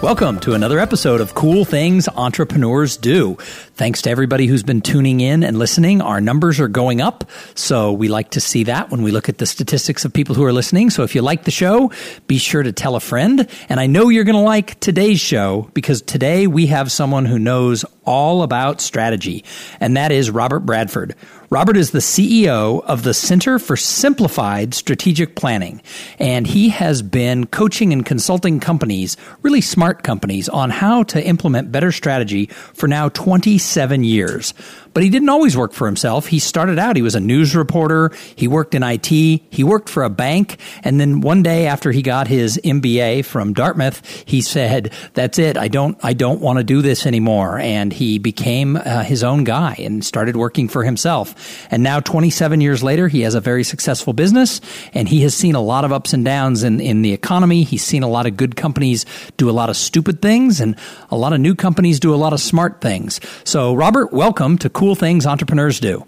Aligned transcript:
Welcome 0.00 0.38
to 0.40 0.54
another 0.54 0.78
episode 0.78 1.20
of 1.20 1.34
Cool 1.34 1.64
Things 1.64 2.06
Entrepreneurs 2.06 2.96
Do. 2.96 3.34
Thanks 3.74 4.00
to 4.02 4.10
everybody 4.10 4.46
who's 4.46 4.62
been 4.62 4.80
tuning 4.80 5.20
in 5.20 5.42
and 5.42 5.58
listening. 5.58 6.00
Our 6.00 6.20
numbers 6.20 6.60
are 6.60 6.68
going 6.68 7.00
up, 7.00 7.28
so 7.56 7.92
we 7.92 8.06
like 8.06 8.30
to 8.30 8.40
see 8.40 8.62
that 8.62 8.92
when 8.92 9.02
we 9.02 9.10
look 9.10 9.28
at 9.28 9.38
the 9.38 9.46
statistics 9.46 10.04
of 10.04 10.12
people 10.12 10.36
who 10.36 10.44
are 10.44 10.52
listening. 10.52 10.90
So 10.90 11.02
if 11.02 11.16
you 11.16 11.22
like 11.22 11.42
the 11.42 11.50
show, 11.50 11.90
be 12.28 12.38
sure 12.38 12.62
to 12.62 12.70
tell 12.70 12.94
a 12.94 13.00
friend. 13.00 13.48
And 13.68 13.80
I 13.80 13.88
know 13.88 14.08
you're 14.08 14.22
going 14.22 14.36
to 14.36 14.40
like 14.40 14.78
today's 14.78 15.18
show 15.18 15.68
because 15.74 16.00
today 16.00 16.46
we 16.46 16.66
have 16.66 16.92
someone 16.92 17.24
who 17.24 17.40
knows 17.40 17.84
all 18.08 18.42
about 18.42 18.80
strategy, 18.80 19.44
and 19.80 19.96
that 19.98 20.10
is 20.10 20.30
Robert 20.30 20.60
Bradford. 20.60 21.14
Robert 21.50 21.78
is 21.78 21.92
the 21.92 22.00
CEO 22.00 22.82
of 22.84 23.04
the 23.04 23.14
Center 23.14 23.58
for 23.58 23.74
Simplified 23.74 24.74
Strategic 24.74 25.34
Planning, 25.34 25.80
and 26.18 26.46
he 26.46 26.68
has 26.68 27.00
been 27.00 27.46
coaching 27.46 27.90
and 27.92 28.04
consulting 28.04 28.60
companies, 28.60 29.16
really 29.40 29.62
smart 29.62 30.02
companies, 30.02 30.48
on 30.50 30.68
how 30.68 31.02
to 31.04 31.24
implement 31.24 31.72
better 31.72 31.90
strategy 31.90 32.46
for 32.46 32.86
now 32.86 33.08
27 33.10 34.04
years. 34.04 34.52
But 34.92 35.04
he 35.04 35.10
didn't 35.10 35.28
always 35.28 35.56
work 35.56 35.72
for 35.72 35.86
himself. 35.86 36.26
He 36.26 36.38
started 36.38 36.78
out, 36.78 36.96
he 36.96 37.02
was 37.02 37.14
a 37.14 37.20
news 37.20 37.54
reporter, 37.54 38.10
he 38.36 38.48
worked 38.48 38.74
in 38.74 38.82
IT, 38.82 39.06
he 39.06 39.64
worked 39.64 39.88
for 39.88 40.02
a 40.02 40.10
bank, 40.10 40.58
and 40.82 41.00
then 41.00 41.20
one 41.20 41.42
day 41.42 41.66
after 41.66 41.92
he 41.92 42.02
got 42.02 42.26
his 42.26 42.60
MBA 42.62 43.24
from 43.24 43.54
Dartmouth, 43.54 44.02
he 44.26 44.42
said, 44.42 44.92
"That's 45.14 45.38
it. 45.38 45.56
I 45.56 45.68
don't 45.68 45.96
I 46.02 46.12
don't 46.12 46.40
want 46.40 46.58
to 46.58 46.64
do 46.64 46.82
this 46.82 47.06
anymore." 47.06 47.58
And 47.58 47.92
he 47.98 48.18
became 48.18 48.76
uh, 48.76 49.02
his 49.02 49.24
own 49.24 49.42
guy 49.42 49.74
and 49.80 50.04
started 50.04 50.36
working 50.36 50.68
for 50.68 50.84
himself. 50.84 51.66
And 51.68 51.82
now 51.82 51.98
27 51.98 52.60
years 52.60 52.80
later, 52.80 53.08
he 53.08 53.22
has 53.22 53.34
a 53.34 53.40
very 53.40 53.64
successful 53.64 54.12
business 54.12 54.60
and 54.94 55.08
he 55.08 55.22
has 55.22 55.34
seen 55.34 55.56
a 55.56 55.60
lot 55.60 55.84
of 55.84 55.92
ups 55.92 56.12
and 56.12 56.24
downs 56.24 56.62
in 56.62 56.80
in 56.80 57.02
the 57.02 57.12
economy. 57.12 57.64
He's 57.64 57.84
seen 57.84 58.04
a 58.04 58.08
lot 58.08 58.26
of 58.26 58.36
good 58.36 58.54
companies 58.54 59.04
do 59.36 59.50
a 59.50 59.52
lot 59.52 59.68
of 59.68 59.76
stupid 59.76 60.22
things 60.22 60.60
and 60.60 60.76
a 61.10 61.16
lot 61.16 61.32
of 61.32 61.40
new 61.40 61.56
companies 61.56 61.98
do 61.98 62.14
a 62.14 62.16
lot 62.16 62.32
of 62.32 62.40
smart 62.40 62.80
things. 62.80 63.20
So, 63.42 63.74
Robert, 63.74 64.12
welcome 64.12 64.58
to 64.58 64.70
Cool 64.70 64.94
Things 64.94 65.26
Entrepreneurs 65.26 65.80
Do. 65.80 66.06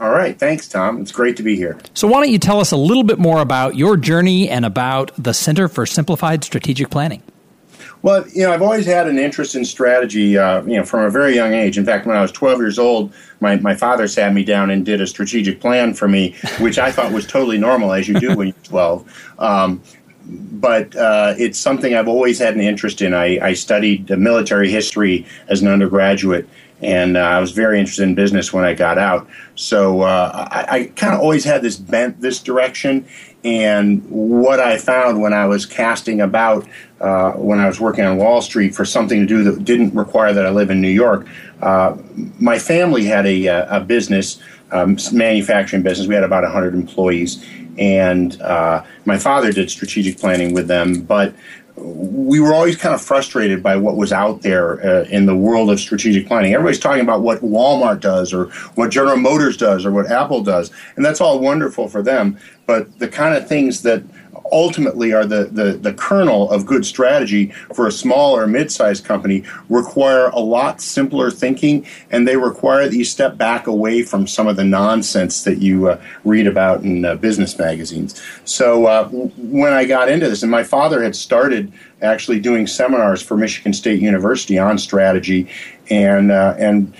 All 0.00 0.10
right. 0.10 0.38
Thanks, 0.38 0.68
Tom. 0.68 1.00
It's 1.00 1.12
great 1.12 1.36
to 1.38 1.42
be 1.42 1.56
here. 1.56 1.78
So, 1.94 2.06
why 2.06 2.22
don't 2.22 2.30
you 2.30 2.38
tell 2.38 2.60
us 2.60 2.70
a 2.70 2.76
little 2.76 3.04
bit 3.04 3.18
more 3.18 3.40
about 3.40 3.76
your 3.76 3.96
journey 3.96 4.48
and 4.48 4.64
about 4.64 5.10
the 5.18 5.34
Center 5.34 5.68
for 5.68 5.86
Simplified 5.86 6.44
Strategic 6.44 6.90
Planning? 6.90 7.22
Well, 8.02 8.26
you 8.28 8.42
know, 8.42 8.52
I've 8.52 8.62
always 8.62 8.84
had 8.84 9.06
an 9.06 9.16
interest 9.16 9.54
in 9.54 9.64
strategy, 9.64 10.36
uh, 10.36 10.62
you 10.64 10.76
know, 10.76 10.84
from 10.84 11.04
a 11.04 11.10
very 11.10 11.36
young 11.36 11.54
age. 11.54 11.78
In 11.78 11.84
fact, 11.84 12.04
when 12.04 12.16
I 12.16 12.20
was 12.20 12.32
12 12.32 12.58
years 12.58 12.78
old, 12.78 13.12
my, 13.40 13.56
my 13.56 13.76
father 13.76 14.08
sat 14.08 14.34
me 14.34 14.44
down 14.44 14.70
and 14.70 14.84
did 14.84 15.00
a 15.00 15.06
strategic 15.06 15.60
plan 15.60 15.94
for 15.94 16.08
me, 16.08 16.34
which 16.58 16.78
I 16.78 16.90
thought 16.90 17.12
was 17.12 17.26
totally 17.26 17.58
normal, 17.58 17.92
as 17.92 18.08
you 18.08 18.18
do 18.18 18.36
when 18.36 18.48
you're 18.48 18.56
12. 18.64 19.34
Um, 19.38 19.80
but 20.24 20.94
uh, 20.96 21.34
it's 21.38 21.58
something 21.58 21.94
I've 21.94 22.08
always 22.08 22.38
had 22.38 22.54
an 22.54 22.60
interest 22.60 23.02
in. 23.02 23.14
I, 23.14 23.38
I 23.40 23.54
studied 23.54 24.10
military 24.10 24.70
history 24.70 25.26
as 25.48 25.62
an 25.62 25.68
undergraduate, 25.68 26.48
and 26.80 27.16
uh, 27.16 27.20
I 27.20 27.38
was 27.40 27.52
very 27.52 27.78
interested 27.78 28.04
in 28.04 28.14
business 28.14 28.52
when 28.52 28.64
I 28.64 28.74
got 28.74 28.98
out. 28.98 29.28
So 29.54 30.02
uh, 30.02 30.48
I, 30.50 30.76
I 30.76 30.84
kind 30.96 31.14
of 31.14 31.20
always 31.20 31.44
had 31.44 31.62
this 31.62 31.76
bent 31.76 32.20
this 32.20 32.40
direction. 32.40 33.06
And 33.44 34.04
what 34.08 34.60
I 34.60 34.78
found 34.78 35.20
when 35.20 35.32
I 35.32 35.46
was 35.46 35.66
casting 35.66 36.20
about, 36.20 36.66
uh, 37.00 37.32
when 37.32 37.58
I 37.58 37.66
was 37.66 37.80
working 37.80 38.04
on 38.04 38.16
Wall 38.16 38.40
Street 38.40 38.74
for 38.74 38.84
something 38.84 39.20
to 39.20 39.26
do 39.26 39.42
that 39.44 39.64
didn't 39.64 39.94
require 39.94 40.32
that 40.32 40.46
I 40.46 40.50
live 40.50 40.70
in 40.70 40.80
New 40.80 40.88
York, 40.88 41.26
uh, 41.60 41.96
my 42.38 42.58
family 42.58 43.04
had 43.04 43.26
a, 43.26 43.48
uh, 43.48 43.78
a 43.78 43.80
business, 43.80 44.40
um, 44.70 44.96
manufacturing 45.12 45.82
business. 45.82 46.06
We 46.06 46.14
had 46.14 46.24
about 46.24 46.44
100 46.44 46.74
employees. 46.74 47.44
And 47.78 48.40
uh, 48.42 48.84
my 49.06 49.18
father 49.18 49.50
did 49.50 49.70
strategic 49.70 50.18
planning 50.18 50.54
with 50.54 50.68
them, 50.68 51.02
but 51.02 51.34
we 51.76 52.38
were 52.38 52.52
always 52.52 52.76
kind 52.76 52.94
of 52.94 53.00
frustrated 53.00 53.62
by 53.62 53.76
what 53.76 53.96
was 53.96 54.12
out 54.12 54.42
there 54.42 54.84
uh, 54.84 55.04
in 55.04 55.26
the 55.26 55.34
world 55.34 55.70
of 55.70 55.80
strategic 55.80 56.26
planning. 56.26 56.52
Everybody's 56.52 56.78
talking 56.78 57.02
about 57.02 57.22
what 57.22 57.40
Walmart 57.40 58.00
does 58.00 58.32
or 58.32 58.46
what 58.74 58.90
General 58.90 59.16
Motors 59.16 59.56
does 59.56 59.86
or 59.86 59.90
what 59.90 60.10
Apple 60.10 60.42
does, 60.42 60.70
and 60.96 61.04
that's 61.04 61.20
all 61.20 61.40
wonderful 61.40 61.88
for 61.88 62.02
them. 62.02 62.38
But 62.66 62.98
the 62.98 63.08
kind 63.08 63.34
of 63.34 63.48
things 63.48 63.82
that 63.82 64.02
ultimately 64.52 65.12
are 65.12 65.24
the, 65.24 65.44
the, 65.44 65.72
the 65.72 65.92
kernel 65.92 66.50
of 66.50 66.66
good 66.66 66.84
strategy 66.84 67.46
for 67.74 67.86
a 67.86 67.92
small 67.92 68.36
or 68.36 68.46
mid-sized 68.46 69.04
company 69.04 69.42
require 69.68 70.26
a 70.28 70.38
lot 70.38 70.80
simpler 70.80 71.30
thinking 71.30 71.86
and 72.10 72.28
they 72.28 72.36
require 72.36 72.88
that 72.88 72.96
you 72.96 73.04
step 73.04 73.36
back 73.36 73.66
away 73.66 74.02
from 74.02 74.26
some 74.26 74.46
of 74.46 74.56
the 74.56 74.64
nonsense 74.64 75.42
that 75.44 75.58
you 75.58 75.88
uh, 75.88 76.00
read 76.24 76.46
about 76.46 76.82
in 76.82 77.04
uh, 77.04 77.14
business 77.16 77.58
magazines. 77.58 78.20
So 78.44 78.86
uh, 78.86 79.08
when 79.08 79.72
i 79.72 79.84
got 79.84 80.08
into 80.08 80.28
this 80.28 80.42
and 80.42 80.50
my 80.50 80.64
father 80.64 81.02
had 81.02 81.16
started 81.16 81.72
actually 82.02 82.40
doing 82.40 82.66
seminars 82.66 83.22
for 83.22 83.36
michigan 83.36 83.72
state 83.72 84.00
university 84.00 84.58
on 84.58 84.76
strategy 84.76 85.48
and 85.90 86.30
uh, 86.30 86.54
and 86.58 86.94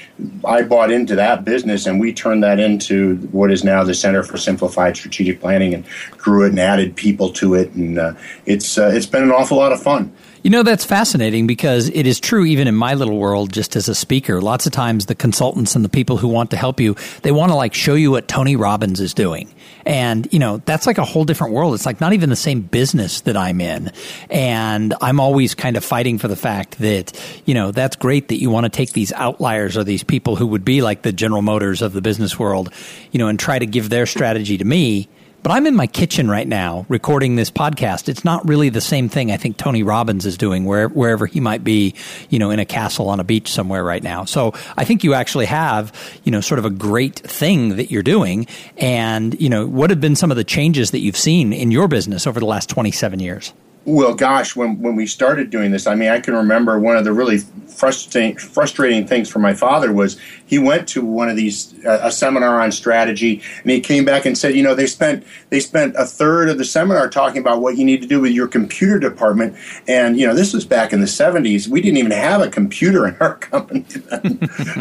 I 0.45 0.63
bought 0.63 0.91
into 0.91 1.15
that 1.17 1.45
business, 1.45 1.87
and 1.87 2.01
we 2.01 2.13
turned 2.13 2.43
that 2.43 2.59
into 2.59 3.17
what 3.33 3.51
is 3.51 3.65
now 3.65 3.85
the 3.85 3.95
Center 3.95 4.23
for 4.23 4.37
Simplified 4.37 4.97
Strategic 4.97 5.41
Planning, 5.41 5.75
and 5.75 5.85
grew 6.13 6.45
it 6.45 6.51
and 6.51 6.59
added 6.59 6.97
people 6.97 7.33
to 7.35 7.55
it, 7.55 7.73
and 7.73 7.99
uh, 7.99 8.15
it's 8.47 8.79
uh, 8.79 8.91
it's 8.93 9.07
been 9.07 9.23
an 9.23 9.31
awful 9.33 9.57
lot 9.57 9.73
of 9.73 9.83
fun. 9.83 10.13
You 10.43 10.51
know, 10.51 10.65
that's 10.65 10.85
fascinating 10.85 11.47
because 11.47 11.89
it 11.89 12.05
is 12.05 12.19
true 12.19 12.45
even 12.45 12.67
in 12.67 12.75
my 12.75 12.95
little 12.95 13.17
world, 13.17 13.53
just 13.53 13.77
as 13.77 13.89
a 13.89 13.95
speaker. 13.95 14.41
Lots 14.41 14.67
of 14.67 14.73
times 14.73 15.07
the 15.07 15.15
consultants 15.15 15.77
and 15.77 15.85
the 15.85 15.89
people 15.89 16.17
who 16.17 16.27
want 16.27 16.51
to 16.51 16.57
help 16.57 16.81
you, 16.81 16.97
they 17.23 17.31
want 17.31 17.53
to 17.53 17.55
like 17.55 17.75
show 17.75 17.95
you 17.95 18.11
what 18.11 18.27
Tony 18.27 18.57
Robbins 18.57 18.99
is 18.99 19.15
doing. 19.15 19.55
And, 19.87 20.27
you 20.33 20.41
know, 20.41 20.57
that's 20.59 20.85
like 20.85 20.99
a 20.99 21.05
whole 21.05 21.25
different 21.25 21.53
world. 21.53 21.75
It's 21.75 21.87
like 21.87 22.01
not 22.01 22.13
even 22.13 22.29
the 22.29 22.35
same 22.35 22.61
business 22.61 23.21
that 23.21 23.37
I'm 23.37 23.61
in. 23.61 23.93
And 24.31 24.95
I'm 25.01 25.21
always 25.21 25.55
kind 25.55 25.77
of 25.77 25.85
fighting 25.85 26.19
for 26.19 26.27
the 26.27 26.37
fact 26.37 26.79
that, 26.79 27.13
you 27.45 27.55
know, 27.55 27.71
that's 27.71 27.95
great 27.95 28.27
that 28.29 28.41
you 28.41 28.51
want 28.51 28.65
to 28.65 28.71
take 28.71 28.93
these 28.93 29.13
outliers 29.13 29.77
or 29.77 29.85
these 29.85 30.03
people 30.03 30.35
who 30.35 30.49
would 30.49 30.65
be 30.65 30.83
like 30.83 31.03
the 31.03 31.13
General 31.13 31.43
Motors 31.43 31.83
of 31.83 31.93
the 31.93 32.03
business 32.03 32.37
world, 32.37 32.73
you 33.13 33.19
know, 33.19 33.29
and 33.29 33.39
try 33.39 33.61
to 33.61 33.67
give 33.67 33.91
their 33.91 34.07
strategy 34.07 34.59
to 34.59 34.65
me 34.65 35.09
but 35.43 35.51
I'm 35.51 35.67
in 35.67 35.75
my 35.75 35.87
kitchen 35.87 36.31
right 36.31 36.47
now 36.47 36.87
recording 36.89 37.37
this 37.37 37.51
podcast. 37.51 38.09
It's 38.09 38.25
not 38.25 38.47
really 38.47 38.69
the 38.69 38.81
same 38.81 39.09
thing 39.09 39.33
I 39.33 39.37
think 39.37 39.57
Tony 39.57 39.83
Robbins 39.83 40.25
is 40.25 40.37
doing 40.37 40.65
where, 40.65 40.89
wherever 40.89 41.27
he 41.27 41.41
might 41.41 41.65
be, 41.65 41.95
you 42.31 42.39
know, 42.39 42.51
in 42.51 42.59
a 42.61 42.65
castle 42.65 43.09
on 43.09 43.19
a 43.19 43.25
beach 43.25 43.51
somewhere 43.51 43.83
right 43.83 44.03
now. 44.03 44.25
So 44.25 44.55
I 44.77 44.85
think 44.85 45.03
you 45.03 45.15
actually 45.15 45.47
have, 45.47 45.93
you 46.25 46.31
know, 46.31 46.41
sort 46.41 46.59
of 46.59 46.65
a 46.65 46.71
great 46.71 47.19
thing 47.19 47.77
that 47.77 47.91
you're 47.91 48.03
doing. 48.03 48.47
And, 48.77 49.39
you 49.41 49.49
know, 49.49 49.67
what 49.67 49.91
have 49.91 50.01
been 50.01 50.17
some 50.17 50.31
of 50.31 50.37
the 50.37 50.45
changes 50.45 50.93
that 50.93 51.01
you've 51.01 51.17
seen 51.17 51.53
in 51.53 51.71
your 51.71 51.89
business 51.89 52.27
over 52.27 52.39
the 52.39 52.47
last 52.47 52.69
27 52.69 53.19
years? 53.19 53.53
Well, 53.85 54.15
gosh, 54.15 54.55
when, 54.55 54.81
when 54.81 54.95
we 54.95 55.07
started 55.07 55.51
doing 55.51 55.73
this, 55.73 55.89
I 55.89 55.97
mean, 55.97 56.09
I 56.09 56.21
can 56.21 56.35
remember 56.35 56.79
one 56.79 56.97
of 56.97 57.05
the 57.05 57.13
really 57.13 57.39
frustrating 57.67 58.37
frustrating 58.37 59.07
things 59.07 59.29
for 59.29 59.41
my 59.41 59.55
father 59.55 59.93
was 59.93 60.21
he 60.47 60.59
went 60.59 60.87
to 60.87 61.05
one 61.05 61.29
of 61.29 61.35
these 61.37 61.75
uh, 61.85 61.99
a 62.03 62.13
seminar 62.13 62.61
on 62.61 62.71
strategy, 62.71 63.43
and 63.63 63.73
he 63.73 63.81
came 63.81 64.05
back 64.05 64.25
and 64.25 64.39
said, 64.39 64.55
you 64.55 64.63
know, 64.63 64.77
they 64.77 64.87
spent 64.87 65.25
they 65.51 65.59
spent 65.59 65.97
a 65.97 66.05
third 66.05 66.49
of 66.49 66.59
the 66.59 66.65
seminar 66.65 67.09
talking 67.09 67.41
about 67.41 67.61
what 67.61 67.77
you 67.77 67.85
need 67.85 68.01
to 68.03 68.07
do 68.07 68.21
with 68.21 68.31
your 68.31 68.47
computer 68.47 69.01
department, 69.01 69.57
and 69.89 70.17
you 70.17 70.29
know, 70.29 70.35
this 70.35 70.53
was 70.55 70.65
back 70.65 70.93
in 70.93 71.01
the 71.01 71.07
'70s. 71.07 71.67
We 71.67 71.81
didn't 71.81 71.99
even 71.99 72.13
have 72.13 72.41
a 72.41 72.49
computer 72.49 73.09
in 73.09 73.17
our 73.19 73.35
company, 73.39 73.85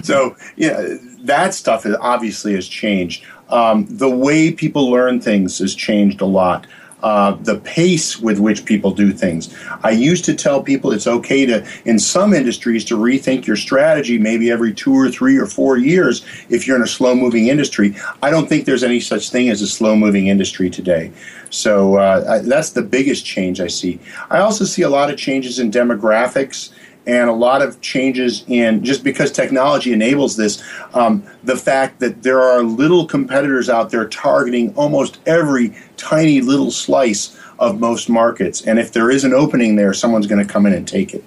so 0.03 0.35
yeah, 0.57 0.97
that 1.21 1.55
stuff 1.55 1.87
obviously 1.99 2.53
has 2.53 2.67
changed. 2.67 3.25
Um, 3.49 3.87
the 3.89 4.09
way 4.09 4.51
people 4.51 4.91
learn 4.91 5.19
things 5.19 5.57
has 5.57 5.73
changed 5.73 6.21
a 6.21 6.25
lot 6.25 6.67
uh, 7.03 7.31
the 7.41 7.57
pace 7.59 8.19
with 8.19 8.39
which 8.39 8.65
people 8.65 8.91
do 8.91 9.11
things. 9.11 9.53
I 9.83 9.91
used 9.91 10.25
to 10.25 10.35
tell 10.35 10.61
people 10.61 10.91
it's 10.91 11.07
okay 11.07 11.45
to, 11.45 11.67
in 11.85 11.99
some 11.99 12.33
industries, 12.33 12.85
to 12.85 12.97
rethink 12.97 13.45
your 13.45 13.55
strategy 13.55 14.17
maybe 14.17 14.51
every 14.51 14.73
two 14.73 14.93
or 14.93 15.09
three 15.09 15.37
or 15.37 15.45
four 15.45 15.77
years 15.77 16.25
if 16.49 16.67
you're 16.67 16.75
in 16.75 16.83
a 16.83 16.87
slow 16.87 17.15
moving 17.15 17.47
industry. 17.47 17.95
I 18.21 18.29
don't 18.29 18.47
think 18.47 18.65
there's 18.65 18.83
any 18.83 18.99
such 18.99 19.29
thing 19.29 19.49
as 19.49 19.61
a 19.61 19.67
slow 19.67 19.95
moving 19.95 20.27
industry 20.27 20.69
today. 20.69 21.11
So 21.49 21.95
uh, 21.95 22.41
that's 22.43 22.71
the 22.71 22.81
biggest 22.81 23.25
change 23.25 23.59
I 23.59 23.67
see. 23.67 23.99
I 24.29 24.39
also 24.39 24.63
see 24.63 24.83
a 24.83 24.89
lot 24.89 25.09
of 25.09 25.17
changes 25.17 25.59
in 25.59 25.71
demographics 25.71 26.71
and 27.05 27.29
a 27.29 27.33
lot 27.33 27.61
of 27.61 27.81
changes 27.81 28.43
in 28.47 28.83
just 28.83 29.03
because 29.03 29.31
technology 29.31 29.91
enables 29.91 30.35
this, 30.37 30.63
um, 30.93 31.23
the 31.43 31.55
fact 31.55 31.99
that 31.99 32.23
there 32.23 32.41
are 32.41 32.63
little 32.63 33.05
competitors 33.05 33.69
out 33.69 33.89
there 33.89 34.07
targeting 34.07 34.73
almost 34.75 35.19
every 35.25 35.75
tiny 35.97 36.41
little 36.41 36.71
slice 36.71 37.37
of 37.59 37.79
most 37.79 38.09
markets. 38.09 38.61
And 38.61 38.79
if 38.79 38.91
there 38.91 39.09
is 39.09 39.23
an 39.23 39.33
opening 39.33 39.75
there, 39.75 39.93
someone's 39.93 40.27
going 40.27 40.45
to 40.45 40.51
come 40.51 40.65
in 40.65 40.73
and 40.73 40.87
take 40.87 41.13
it. 41.13 41.23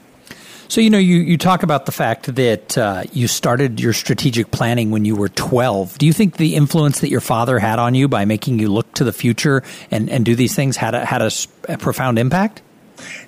So, 0.69 0.81
you 0.81 0.91
know, 0.91 0.99
you, 0.99 1.19
you 1.19 1.37
talk 1.37 1.63
about 1.63 1.87
the 1.87 1.93
fact 1.93 2.35
that 2.35 2.77
uh, 2.79 3.05
you 3.13 3.29
started 3.29 3.81
your 3.81 3.93
strategic 3.93 4.51
planning 4.51 4.91
when 4.91 5.05
you 5.05 5.15
were 5.15 5.29
12. 5.29 5.99
Do 5.99 6.07
you 6.07 6.13
think 6.13 6.37
the 6.37 6.55
influence 6.55 7.01
that 7.01 7.11
your 7.11 7.21
father 7.21 7.59
had 7.59 7.79
on 7.79 7.95
you 7.95 8.09
by 8.09 8.25
making 8.25 8.59
you 8.59 8.69
look 8.69 8.93
to 8.95 9.05
the 9.05 9.13
future 9.13 9.63
and, 9.91 10.09
and 10.09 10.25
do 10.25 10.35
these 10.35 10.55
things 10.55 10.77
had 10.77 10.95
a, 10.95 11.05
had 11.05 11.23
a, 11.23 11.31
a 11.69 11.79
profound 11.79 12.19
impact? 12.19 12.63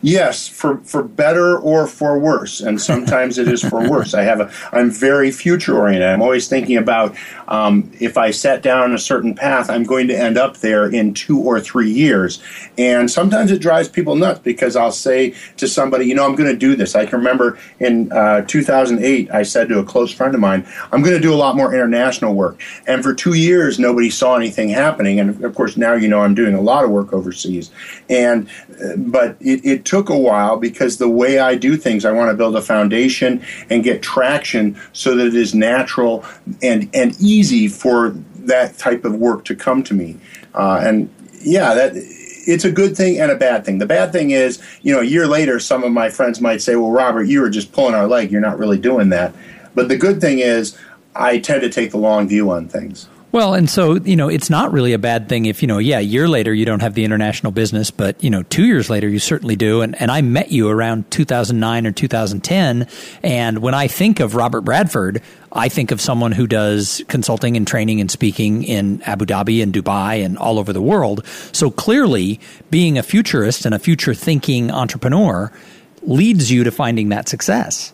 Yes, 0.03 0.49
for, 0.49 0.79
for 0.79 1.03
better 1.03 1.59
or 1.59 1.87
for 1.87 2.19
worse, 2.19 2.61
and 2.61 2.81
sometimes 2.81 3.39
it 3.39 3.49
is 3.49 3.63
for 3.63 3.89
worse. 3.89 4.15
I 4.15 4.23
have 4.23 4.41
a 4.41 4.51
I'm 4.73 4.91
very 4.91 5.31
future 5.31 5.77
oriented. 5.77 6.09
I'm 6.09 6.23
always 6.23 6.49
thinking 6.49 6.77
about 6.77 7.17
um, 7.49 7.91
if 8.01 8.17
I 8.17 8.31
set 8.31 8.63
down 8.63 8.93
a 8.93 8.99
certain 8.99 9.35
path, 9.35 9.71
I'm 9.71 9.85
going 9.85 10.09
to 10.09 10.17
end 10.17 10.37
up 10.37 10.59
there 10.59 10.87
in 10.89 11.15
two 11.15 11.39
or 11.41 11.61
three 11.61 11.91
years. 11.91 12.43
And 12.77 13.11
sometimes 13.11 13.51
it 13.51 13.61
drives 13.61 13.89
people 13.89 14.17
nuts 14.17 14.41
because 14.41 14.77
I'll 14.77 14.93
say 14.93 15.35
to 15.57 15.69
somebody, 15.69 16.07
you 16.07 16.15
know, 16.15 16.25
I'm 16.25 16.35
going 16.35 16.51
to 16.51 16.57
do 16.57 16.77
this. 16.77 16.95
I 16.95 17.07
can 17.07 17.19
remember 17.19 17.59
in 17.79 18.11
uh, 18.13 18.43
2008, 18.43 19.31
I 19.31 19.43
said 19.43 19.69
to 19.69 19.79
a 19.79 19.85
close 19.85 20.13
friend 20.13 20.35
of 20.35 20.41
mine, 20.41 20.67
I'm 20.93 21.03
going 21.03 21.15
to 21.15 21.21
do 21.21 21.33
a 21.33 21.37
lot 21.37 21.57
more 21.57 21.73
international 21.73 22.35
work. 22.35 22.61
And 22.87 23.03
for 23.03 23.15
two 23.15 23.35
years, 23.35 23.79
nobody 23.79 24.11
saw 24.11 24.37
anything 24.37 24.69
happening. 24.69 25.21
And 25.21 25.45
of 25.45 25.55
course, 25.55 25.77
now 25.77 25.95
you 25.95 26.09
know 26.09 26.21
I'm 26.21 26.35
doing 26.35 26.55
a 26.55 26.61
lot 26.61 26.85
of 26.85 26.91
work 26.91 27.13
overseas. 27.13 27.71
And 28.09 28.49
uh, 28.83 28.97
but 28.97 29.37
it, 29.41 29.65
it 29.67 29.85
took 29.85 30.09
a 30.09 30.17
while 30.17 30.57
because 30.57 30.99
the 30.99 31.09
way 31.09 31.41
I 31.41 31.57
do 31.57 31.77
things, 31.77 32.05
I 32.05 32.13
want 32.13 32.31
to 32.31 32.37
build 32.37 32.55
a 32.55 32.63
foundation 32.63 33.43
and 33.69 33.83
get 33.83 34.01
traction 34.01 34.81
so 34.93 35.17
that 35.17 35.27
it 35.27 35.35
is 35.35 35.55
natural 35.55 36.25
and 36.63 36.89
and 36.95 37.21
easy 37.21 37.67
for 37.67 38.11
that 38.37 38.79
type 38.79 39.05
of 39.05 39.17
work 39.17 39.45
to 39.47 39.57
come 39.57 39.83
to 39.83 39.95
me. 39.95 40.19
Uh, 40.55 40.81
and 40.83 41.13
yeah, 41.41 41.75
that 41.75 41.93
it's 41.95 42.65
a 42.65 42.71
good 42.71 42.97
thing 42.97 43.19
and 43.19 43.33
a 43.33 43.37
bad 43.37 43.65
thing. 43.65 43.79
The 43.79 43.87
bad 43.87 44.13
thing 44.13 44.31
is, 44.31 44.63
you 44.83 44.95
know, 44.95 45.01
a 45.01 45.05
year 45.05 45.27
later, 45.27 45.59
some 45.59 45.83
of 45.83 45.91
my 45.91 46.11
friends 46.11 46.41
might 46.41 46.63
say, 46.63 46.77
"Well, 46.77 46.93
Robert, 46.93 47.25
you 47.25 47.41
were 47.41 47.51
just 47.51 47.73
pulling 47.73 47.95
our 47.95 48.07
leg. 48.07 48.31
You're 48.31 48.41
not 48.41 48.59
really 48.59 48.79
doing 48.79 49.09
that." 49.09 49.35
But 49.75 49.89
the 49.89 49.97
good 49.97 50.21
thing 50.21 50.39
is, 50.39 50.79
I 51.17 51.39
tend 51.39 51.63
to 51.63 51.69
take 51.69 51.91
the 51.91 51.99
long 51.99 52.29
view 52.29 52.51
on 52.51 52.69
things. 52.69 53.09
Well, 53.37 53.53
and 53.53 53.69
so, 53.69 53.97
you 53.97 54.17
know, 54.17 54.31
it's 54.31 54.49
not 54.49 54.73
really 54.73 54.95
a 54.95 54.99
bad 54.99 55.29
thing 55.29 55.45
if, 55.45 55.61
you 55.61 55.69
know, 55.69 55.77
yeah, 55.77 55.99
a 55.99 56.01
year 56.01 56.27
later 56.27 56.55
you 56.55 56.65
don't 56.65 56.81
have 56.81 56.95
the 56.95 57.05
international 57.05 57.53
business, 57.53 57.91
but, 57.91 58.25
you 58.25 58.31
know, 58.31 58.43
two 58.45 58.65
years 58.65 58.89
later 58.89 59.11
you 59.11 59.19
certainly 59.19 59.57
do. 59.57 59.83
And, 59.83 59.95
and 60.01 60.11
I 60.11 60.23
met 60.23 60.53
you 60.53 60.71
around 60.71 61.11
2009 61.11 61.87
or 61.87 61.93
2010. 61.93 62.89
And 63.23 63.59
when 63.59 63.75
I 63.75 63.89
think 63.89 64.21
of 64.21 64.37
Robert 64.37 64.63
Bradford, 64.63 65.21
I 65.53 65.69
think 65.69 65.91
of 65.91 66.01
someone 66.01 66.33
who 66.33 66.47
does 66.47 67.03
consulting 67.09 67.59
and 67.59 67.67
training 67.67 68.01
and 68.01 68.11
speaking 68.11 68.63
in 68.63 69.03
Abu 69.03 69.27
Dhabi 69.27 69.63
and 69.63 69.71
Dubai 69.71 70.25
and 70.25 70.39
all 70.39 70.59
over 70.59 70.73
the 70.73 70.81
world. 70.81 71.27
So 71.53 71.71
clearly, 71.71 72.41
being 72.71 72.97
a 72.97 73.03
futurist 73.03 73.67
and 73.67 73.75
a 73.75 73.79
future 73.79 74.15
thinking 74.15 74.71
entrepreneur 74.71 75.53
leads 76.01 76.51
you 76.51 76.65
to 76.65 76.71
finding 76.71 77.11
that 77.11 77.29
success. 77.29 77.93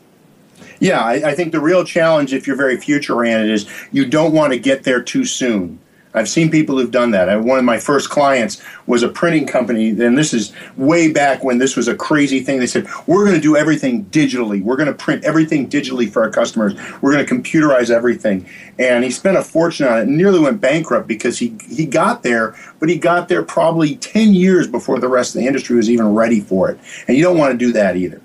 Yeah, 0.83 1.01
I, 1.01 1.31
I 1.31 1.35
think 1.37 1.53
the 1.53 1.61
real 1.61 1.85
challenge, 1.85 2.33
if 2.33 2.49
you're 2.49 2.57
very 2.57 2.77
future 2.77 3.15
oriented, 3.15 3.53
is 3.53 3.71
you 3.93 4.05
don't 4.05 4.33
want 4.33 4.53
to 4.53 4.59
get 4.59 4.83
there 4.83 5.01
too 5.01 5.25
soon. 5.25 5.79
I've 6.13 6.29
seen 6.29 6.51
people 6.51 6.77
who've 6.77 6.91
done 6.91 7.13
that. 7.13 7.29
I, 7.29 7.37
one 7.37 7.61
of 7.61 7.65
my 7.65 7.79
first 7.79 8.11
clients 8.11 8.61
was 8.89 9.05
a 9.05 9.09
printing 9.09 9.47
company, 9.47 9.91
and 9.91 10.19
this 10.19 10.35
is 10.35 10.53
way 10.77 11.13
back 11.13 11.45
when 11.45 11.59
this 11.59 11.77
was 11.77 11.87
a 11.87 11.95
crazy 11.95 12.41
thing. 12.41 12.59
They 12.59 12.67
said, 12.67 12.89
We're 13.07 13.25
going 13.25 13.37
to 13.37 13.41
do 13.41 13.57
everything 13.57 14.07
digitally. 14.07 14.61
We're 14.61 14.77
going 14.77 14.89
to 14.89 14.95
print 14.95 15.25
everything 15.25 15.71
digitally 15.71 16.11
for 16.11 16.25
our 16.25 16.31
customers. 16.31 16.75
We're 17.01 17.13
going 17.13 17.25
to 17.25 17.33
computerize 17.33 17.89
everything. 17.89 18.49
And 18.77 19.05
he 19.05 19.13
spent 19.13 19.37
a 19.37 19.45
fortune 19.45 19.87
on 19.87 19.99
it 19.99 20.09
and 20.09 20.17
nearly 20.17 20.41
went 20.41 20.61
bankrupt 20.61 21.07
because 21.07 21.39
he, 21.39 21.57
he 21.69 21.87
got 21.87 22.25
there, 22.25 22.57
but 22.81 22.89
he 22.89 22.99
got 22.99 23.29
there 23.29 23.45
probably 23.45 23.95
10 23.99 24.35
years 24.35 24.67
before 24.67 24.99
the 24.99 25.09
rest 25.09 25.37
of 25.37 25.43
the 25.43 25.47
industry 25.47 25.77
was 25.77 25.89
even 25.89 26.13
ready 26.13 26.41
for 26.41 26.73
it. 26.73 26.81
And 27.07 27.17
you 27.17 27.23
don't 27.23 27.39
want 27.39 27.53
to 27.53 27.57
do 27.57 27.73
that 27.75 27.97
either. 27.97 28.21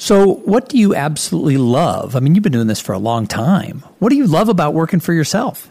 So, 0.00 0.36
what 0.46 0.70
do 0.70 0.78
you 0.78 0.94
absolutely 0.94 1.58
love? 1.58 2.16
I 2.16 2.20
mean, 2.20 2.34
you've 2.34 2.42
been 2.42 2.54
doing 2.54 2.68
this 2.68 2.80
for 2.80 2.94
a 2.94 2.98
long 2.98 3.26
time. 3.26 3.84
What 3.98 4.08
do 4.08 4.16
you 4.16 4.26
love 4.26 4.48
about 4.48 4.72
working 4.72 4.98
for 4.98 5.12
yourself? 5.12 5.70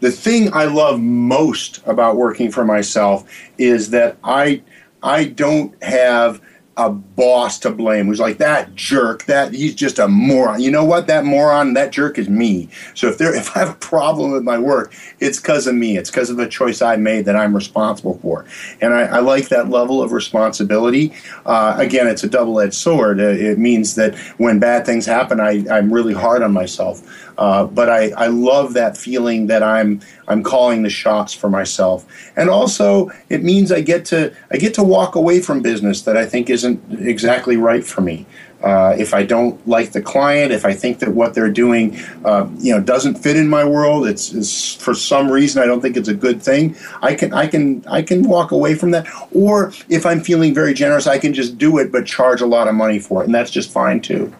The 0.00 0.10
thing 0.10 0.52
I 0.52 0.66
love 0.66 1.00
most 1.00 1.80
about 1.86 2.16
working 2.16 2.50
for 2.50 2.62
myself 2.62 3.26
is 3.56 3.88
that 3.88 4.18
I 4.22 4.60
I 5.02 5.24
don't 5.24 5.82
have 5.82 6.42
a 6.76 6.90
boss 6.90 7.58
to 7.60 7.70
blame 7.70 8.06
who's 8.06 8.20
like 8.20 8.36
that 8.36 8.74
jerk 8.74 9.24
that 9.24 9.54
he's 9.54 9.74
just 9.74 9.98
a 9.98 10.06
moron. 10.08 10.60
You 10.60 10.70
know 10.70 10.84
what? 10.84 11.06
That 11.06 11.24
moron 11.24 11.72
that 11.72 11.90
jerk 11.90 12.18
is 12.18 12.28
me. 12.28 12.68
So 12.94 13.08
if 13.08 13.18
there 13.18 13.34
if 13.36 13.56
i 13.56 13.60
have 13.60 13.70
a 13.70 13.78
problem 13.78 14.32
with 14.32 14.42
my 14.42 14.58
work 14.58 14.94
it's 15.18 15.40
because 15.40 15.66
of 15.66 15.74
me. 15.74 15.96
It's 15.96 16.10
because 16.10 16.28
of 16.28 16.36
the 16.36 16.46
choice 16.46 16.82
i 16.82 16.96
made 16.96 17.24
that 17.24 17.36
i'm 17.36 17.54
responsible 17.54 18.18
for. 18.18 18.44
And 18.80 18.92
i, 18.92 19.02
I 19.02 19.18
like 19.20 19.48
that 19.48 19.70
level 19.70 20.02
of 20.02 20.12
responsibility. 20.12 21.14
Uh, 21.46 21.76
again 21.78 22.06
it's 22.06 22.24
a 22.24 22.28
double-edged 22.28 22.74
sword. 22.74 23.20
It 23.20 23.58
means 23.58 23.94
that 23.94 24.14
when 24.38 24.58
bad 24.58 24.84
things 24.84 25.06
happen 25.06 25.40
I, 25.40 25.64
i'm 25.70 25.92
really 25.92 26.14
hard 26.14 26.42
on 26.42 26.52
myself. 26.52 27.02
Uh, 27.38 27.64
but 27.64 27.90
I, 27.90 28.10
I 28.16 28.26
love 28.28 28.72
that 28.74 28.96
feeling 28.96 29.46
that 29.48 29.62
I'm 29.62 30.00
I'm 30.28 30.42
calling 30.42 30.82
the 30.82 30.90
shots 30.90 31.34
for 31.34 31.48
myself, 31.50 32.06
and 32.36 32.48
also 32.48 33.10
it 33.28 33.42
means 33.42 33.70
I 33.70 33.80
get 33.80 34.04
to 34.06 34.34
I 34.50 34.56
get 34.56 34.74
to 34.74 34.82
walk 34.82 35.14
away 35.14 35.40
from 35.40 35.60
business 35.60 36.02
that 36.02 36.16
I 36.16 36.24
think 36.24 36.48
isn't 36.66 37.06
exactly 37.06 37.56
right 37.56 37.84
for 37.84 38.00
me. 38.00 38.26
Uh, 38.62 38.96
if 38.98 39.12
I 39.12 39.22
don't 39.22 39.66
like 39.68 39.92
the 39.92 40.00
client, 40.00 40.50
if 40.50 40.64
I 40.64 40.72
think 40.72 40.98
that 41.00 41.10
what 41.10 41.34
they're 41.34 41.50
doing, 41.50 41.98
uh, 42.24 42.48
you 42.58 42.74
know, 42.74 42.80
doesn't 42.80 43.16
fit 43.16 43.36
in 43.36 43.48
my 43.48 43.64
world, 43.64 44.06
it's, 44.06 44.32
it's, 44.32 44.74
for 44.74 44.94
some 44.94 45.30
reason 45.30 45.62
I 45.62 45.66
don't 45.66 45.82
think 45.82 45.96
it's 45.96 46.08
a 46.08 46.14
good 46.14 46.42
thing. 46.42 46.74
I 47.02 47.14
can 47.14 47.34
I 47.34 47.46
can 47.46 47.84
I 47.86 48.02
can 48.02 48.22
walk 48.22 48.50
away 48.52 48.74
from 48.74 48.92
that. 48.92 49.06
Or 49.32 49.72
if 49.88 50.06
I'm 50.06 50.20
feeling 50.20 50.54
very 50.54 50.72
generous, 50.72 51.06
I 51.06 51.18
can 51.18 51.34
just 51.34 51.58
do 51.58 51.78
it, 51.78 51.92
but 51.92 52.06
charge 52.06 52.40
a 52.40 52.46
lot 52.46 52.66
of 52.66 52.74
money 52.74 52.98
for 52.98 53.22
it, 53.22 53.26
and 53.26 53.34
that's 53.34 53.50
just 53.50 53.70
fine 53.70 54.00
too. 54.00 54.32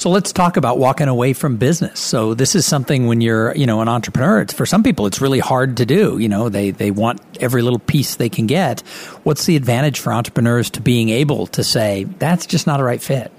So 0.00 0.08
let's 0.08 0.32
talk 0.32 0.56
about 0.56 0.78
walking 0.78 1.08
away 1.08 1.34
from 1.34 1.58
business. 1.58 2.00
So 2.00 2.32
this 2.32 2.54
is 2.54 2.64
something 2.64 3.06
when 3.06 3.20
you're, 3.20 3.54
you 3.54 3.66
know, 3.66 3.82
an 3.82 3.88
entrepreneur, 3.88 4.40
it's 4.40 4.54
for 4.54 4.64
some 4.64 4.82
people 4.82 5.04
it's 5.04 5.20
really 5.20 5.40
hard 5.40 5.76
to 5.76 5.84
do. 5.84 6.16
You 6.16 6.26
know, 6.26 6.48
they 6.48 6.70
they 6.70 6.90
want 6.90 7.20
every 7.38 7.60
little 7.60 7.80
piece 7.80 8.14
they 8.14 8.30
can 8.30 8.46
get. 8.46 8.80
What's 9.24 9.44
the 9.44 9.56
advantage 9.56 10.00
for 10.00 10.14
entrepreneurs 10.14 10.70
to 10.70 10.80
being 10.80 11.10
able 11.10 11.48
to 11.48 11.62
say 11.62 12.04
that's 12.04 12.46
just 12.46 12.66
not 12.66 12.80
a 12.80 12.82
right 12.82 13.02
fit? 13.02 13.30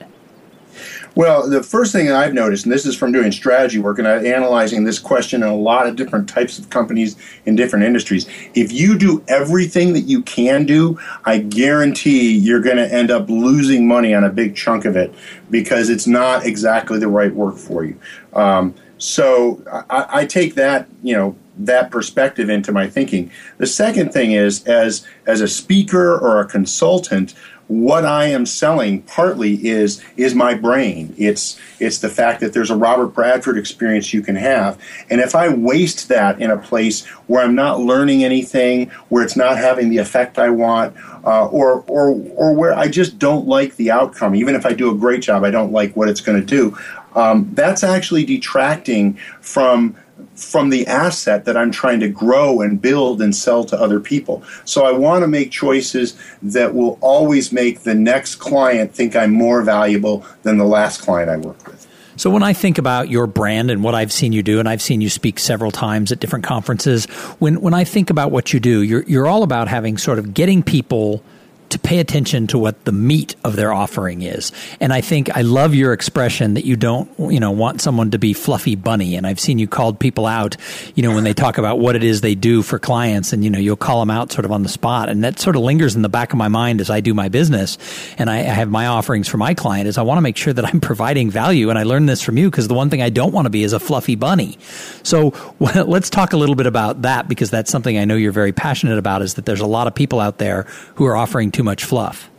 Well, 1.15 1.49
the 1.49 1.61
first 1.61 1.91
thing 1.91 2.11
I've 2.11 2.33
noticed, 2.33 2.65
and 2.65 2.71
this 2.71 2.85
is 2.85 2.95
from 2.95 3.11
doing 3.11 3.31
strategy 3.31 3.79
work 3.79 3.99
and 3.99 4.07
analyzing 4.07 4.83
this 4.83 4.99
question 4.99 5.43
in 5.43 5.49
a 5.49 5.55
lot 5.55 5.87
of 5.87 5.95
different 5.95 6.29
types 6.29 6.57
of 6.57 6.69
companies 6.69 7.15
in 7.45 7.55
different 7.55 7.85
industries, 7.85 8.27
if 8.53 8.71
you 8.71 8.97
do 8.97 9.23
everything 9.27 9.93
that 9.93 10.01
you 10.01 10.21
can 10.21 10.65
do, 10.65 10.99
I 11.25 11.39
guarantee 11.39 12.31
you're 12.31 12.61
going 12.61 12.77
to 12.77 12.91
end 12.91 13.11
up 13.11 13.29
losing 13.29 13.87
money 13.87 14.13
on 14.13 14.23
a 14.23 14.29
big 14.29 14.55
chunk 14.55 14.85
of 14.85 14.95
it 14.95 15.13
because 15.49 15.89
it's 15.89 16.07
not 16.07 16.45
exactly 16.45 16.97
the 16.99 17.07
right 17.07 17.33
work 17.33 17.57
for 17.57 17.83
you. 17.83 17.99
Um, 18.33 18.73
so 18.97 19.63
I, 19.89 20.21
I 20.21 20.25
take 20.25 20.55
that, 20.55 20.87
you 21.01 21.15
know, 21.15 21.35
that 21.57 21.91
perspective 21.91 22.49
into 22.49 22.71
my 22.71 22.87
thinking. 22.87 23.31
The 23.57 23.67
second 23.67 24.13
thing 24.13 24.31
is, 24.31 24.63
as 24.65 25.05
as 25.25 25.41
a 25.41 25.47
speaker 25.47 26.17
or 26.17 26.39
a 26.39 26.47
consultant, 26.47 27.33
what 27.71 28.03
I 28.03 28.25
am 28.25 28.45
selling 28.45 29.01
partly 29.03 29.65
is 29.65 30.03
is 30.17 30.35
my 30.35 30.53
brain. 30.53 31.15
It's 31.17 31.57
it's 31.79 31.99
the 31.99 32.09
fact 32.09 32.41
that 32.41 32.51
there's 32.51 32.69
a 32.69 32.75
Robert 32.75 33.07
Bradford 33.07 33.57
experience 33.57 34.13
you 34.13 34.21
can 34.21 34.35
have, 34.35 34.77
and 35.09 35.21
if 35.21 35.35
I 35.35 35.47
waste 35.47 36.09
that 36.09 36.41
in 36.41 36.51
a 36.51 36.57
place 36.57 37.05
where 37.27 37.41
I'm 37.41 37.55
not 37.55 37.79
learning 37.79 38.25
anything, 38.25 38.89
where 39.07 39.23
it's 39.23 39.37
not 39.37 39.57
having 39.57 39.89
the 39.89 39.99
effect 39.99 40.37
I 40.37 40.49
want, 40.49 40.97
uh, 41.23 41.47
or 41.47 41.85
or 41.87 42.09
or 42.35 42.53
where 42.53 42.73
I 42.77 42.89
just 42.89 43.17
don't 43.17 43.47
like 43.47 43.77
the 43.77 43.89
outcome, 43.89 44.35
even 44.35 44.53
if 44.53 44.65
I 44.65 44.73
do 44.73 44.91
a 44.91 44.95
great 44.95 45.21
job, 45.21 45.45
I 45.45 45.51
don't 45.51 45.71
like 45.71 45.95
what 45.95 46.09
it's 46.09 46.19
going 46.19 46.41
to 46.41 46.45
do. 46.45 46.77
Um, 47.15 47.49
that's 47.53 47.85
actually 47.85 48.25
detracting 48.25 49.13
from 49.39 49.95
from 50.35 50.69
the 50.69 50.87
asset 50.87 51.45
that 51.45 51.57
I'm 51.57 51.71
trying 51.71 51.99
to 51.99 52.09
grow 52.09 52.61
and 52.61 52.81
build 52.81 53.21
and 53.21 53.35
sell 53.35 53.63
to 53.65 53.79
other 53.79 53.99
people. 53.99 54.43
So 54.65 54.85
I 54.85 54.91
want 54.91 55.23
to 55.23 55.27
make 55.27 55.51
choices 55.51 56.17
that 56.41 56.73
will 56.73 56.97
always 57.01 57.51
make 57.51 57.81
the 57.81 57.95
next 57.95 58.35
client 58.35 58.93
think 58.93 59.15
I'm 59.15 59.33
more 59.33 59.61
valuable 59.61 60.25
than 60.43 60.57
the 60.57 60.65
last 60.65 61.01
client 61.01 61.29
I 61.29 61.37
worked 61.37 61.67
with. 61.67 61.87
So 62.17 62.29
when 62.29 62.43
I 62.43 62.53
think 62.53 62.77
about 62.77 63.09
your 63.09 63.25
brand 63.25 63.71
and 63.71 63.83
what 63.83 63.95
I've 63.95 64.11
seen 64.11 64.31
you 64.31 64.43
do, 64.43 64.59
and 64.59 64.67
I've 64.67 64.81
seen 64.81 65.01
you 65.01 65.09
speak 65.09 65.39
several 65.39 65.71
times 65.71 66.11
at 66.11 66.19
different 66.19 66.45
conferences, 66.45 67.05
when 67.39 67.61
when 67.61 67.73
I 67.73 67.83
think 67.83 68.09
about 68.09 68.31
what 68.31 68.53
you 68.53 68.59
do, 68.59 68.81
you're 68.81 69.03
you're 69.03 69.27
all 69.27 69.43
about 69.43 69.67
having 69.67 69.97
sort 69.97 70.19
of 70.19 70.33
getting 70.33 70.61
people 70.61 71.23
to 71.71 71.79
pay 71.79 71.99
attention 71.99 72.47
to 72.47 72.57
what 72.57 72.85
the 72.85 72.91
meat 72.91 73.35
of 73.43 73.55
their 73.55 73.73
offering 73.73 74.21
is. 74.21 74.51
And 74.79 74.93
I 74.93 75.01
think 75.01 75.35
I 75.35 75.41
love 75.41 75.73
your 75.73 75.93
expression 75.93 76.53
that 76.53 76.65
you 76.65 76.75
don't, 76.75 77.09
you 77.31 77.39
know, 77.39 77.51
want 77.51 77.81
someone 77.81 78.11
to 78.11 78.19
be 78.19 78.33
fluffy 78.33 78.75
bunny. 78.75 79.15
And 79.15 79.25
I've 79.25 79.39
seen 79.39 79.59
you 79.59 79.67
called 79.67 79.99
people 79.99 80.25
out, 80.25 80.57
you 80.95 81.03
know, 81.03 81.13
when 81.15 81.23
they 81.23 81.33
talk 81.33 81.57
about 81.57 81.79
what 81.79 81.95
it 81.95 82.03
is 82.03 82.21
they 82.21 82.35
do 82.35 82.61
for 82.61 82.79
clients 82.79 83.33
and, 83.33 83.43
you 83.43 83.49
know, 83.49 83.59
you'll 83.59 83.75
call 83.75 83.99
them 83.99 84.09
out 84.09 84.31
sort 84.31 84.45
of 84.45 84.51
on 84.51 84.63
the 84.63 84.69
spot. 84.69 85.09
And 85.09 85.23
that 85.23 85.39
sort 85.39 85.55
of 85.55 85.61
lingers 85.61 85.95
in 85.95 86.01
the 86.01 86.09
back 86.09 86.33
of 86.33 86.37
my 86.37 86.47
mind 86.47 86.81
as 86.81 86.89
I 86.89 86.99
do 86.99 87.13
my 87.13 87.29
business. 87.29 87.77
And 88.17 88.29
I, 88.29 88.51
have 88.51 88.69
my 88.69 88.87
offerings 88.87 89.27
for 89.27 89.37
my 89.37 89.53
client 89.53 89.87
is 89.87 89.97
I 89.97 90.01
want 90.01 90.17
to 90.17 90.21
make 90.21 90.37
sure 90.37 90.53
that 90.53 90.65
I'm 90.65 90.81
providing 90.91 91.31
value. 91.31 91.69
And 91.69 91.79
I 91.79 91.83
learned 91.83 92.09
this 92.09 92.21
from 92.21 92.37
you 92.37 92.49
because 92.49 92.67
the 92.67 92.73
one 92.73 92.89
thing 92.89 93.01
I 93.01 93.09
don't 93.09 93.33
want 93.33 93.45
to 93.45 93.49
be 93.49 93.63
is 93.63 93.73
a 93.73 93.79
fluffy 93.79 94.15
bunny. 94.15 94.57
So 95.03 95.33
let's 95.59 96.09
talk 96.09 96.33
a 96.33 96.37
little 96.37 96.55
bit 96.55 96.67
about 96.67 97.03
that 97.03 97.27
because 97.27 97.49
that's 97.49 97.71
something 97.71 97.97
I 97.97 98.05
know 98.05 98.15
you're 98.15 98.31
very 98.31 98.51
passionate 98.51 98.97
about 98.97 99.21
is 99.21 99.35
that 99.35 99.45
there's 99.45 99.61
a 99.61 99.67
lot 99.67 99.87
of 99.87 99.95
people 99.95 100.19
out 100.19 100.37
there 100.37 100.63
who 100.95 101.05
are 101.05 101.15
offering 101.15 101.51
too 101.51 101.60
too 101.61 101.65
much 101.65 101.83
fluff? 101.83 102.29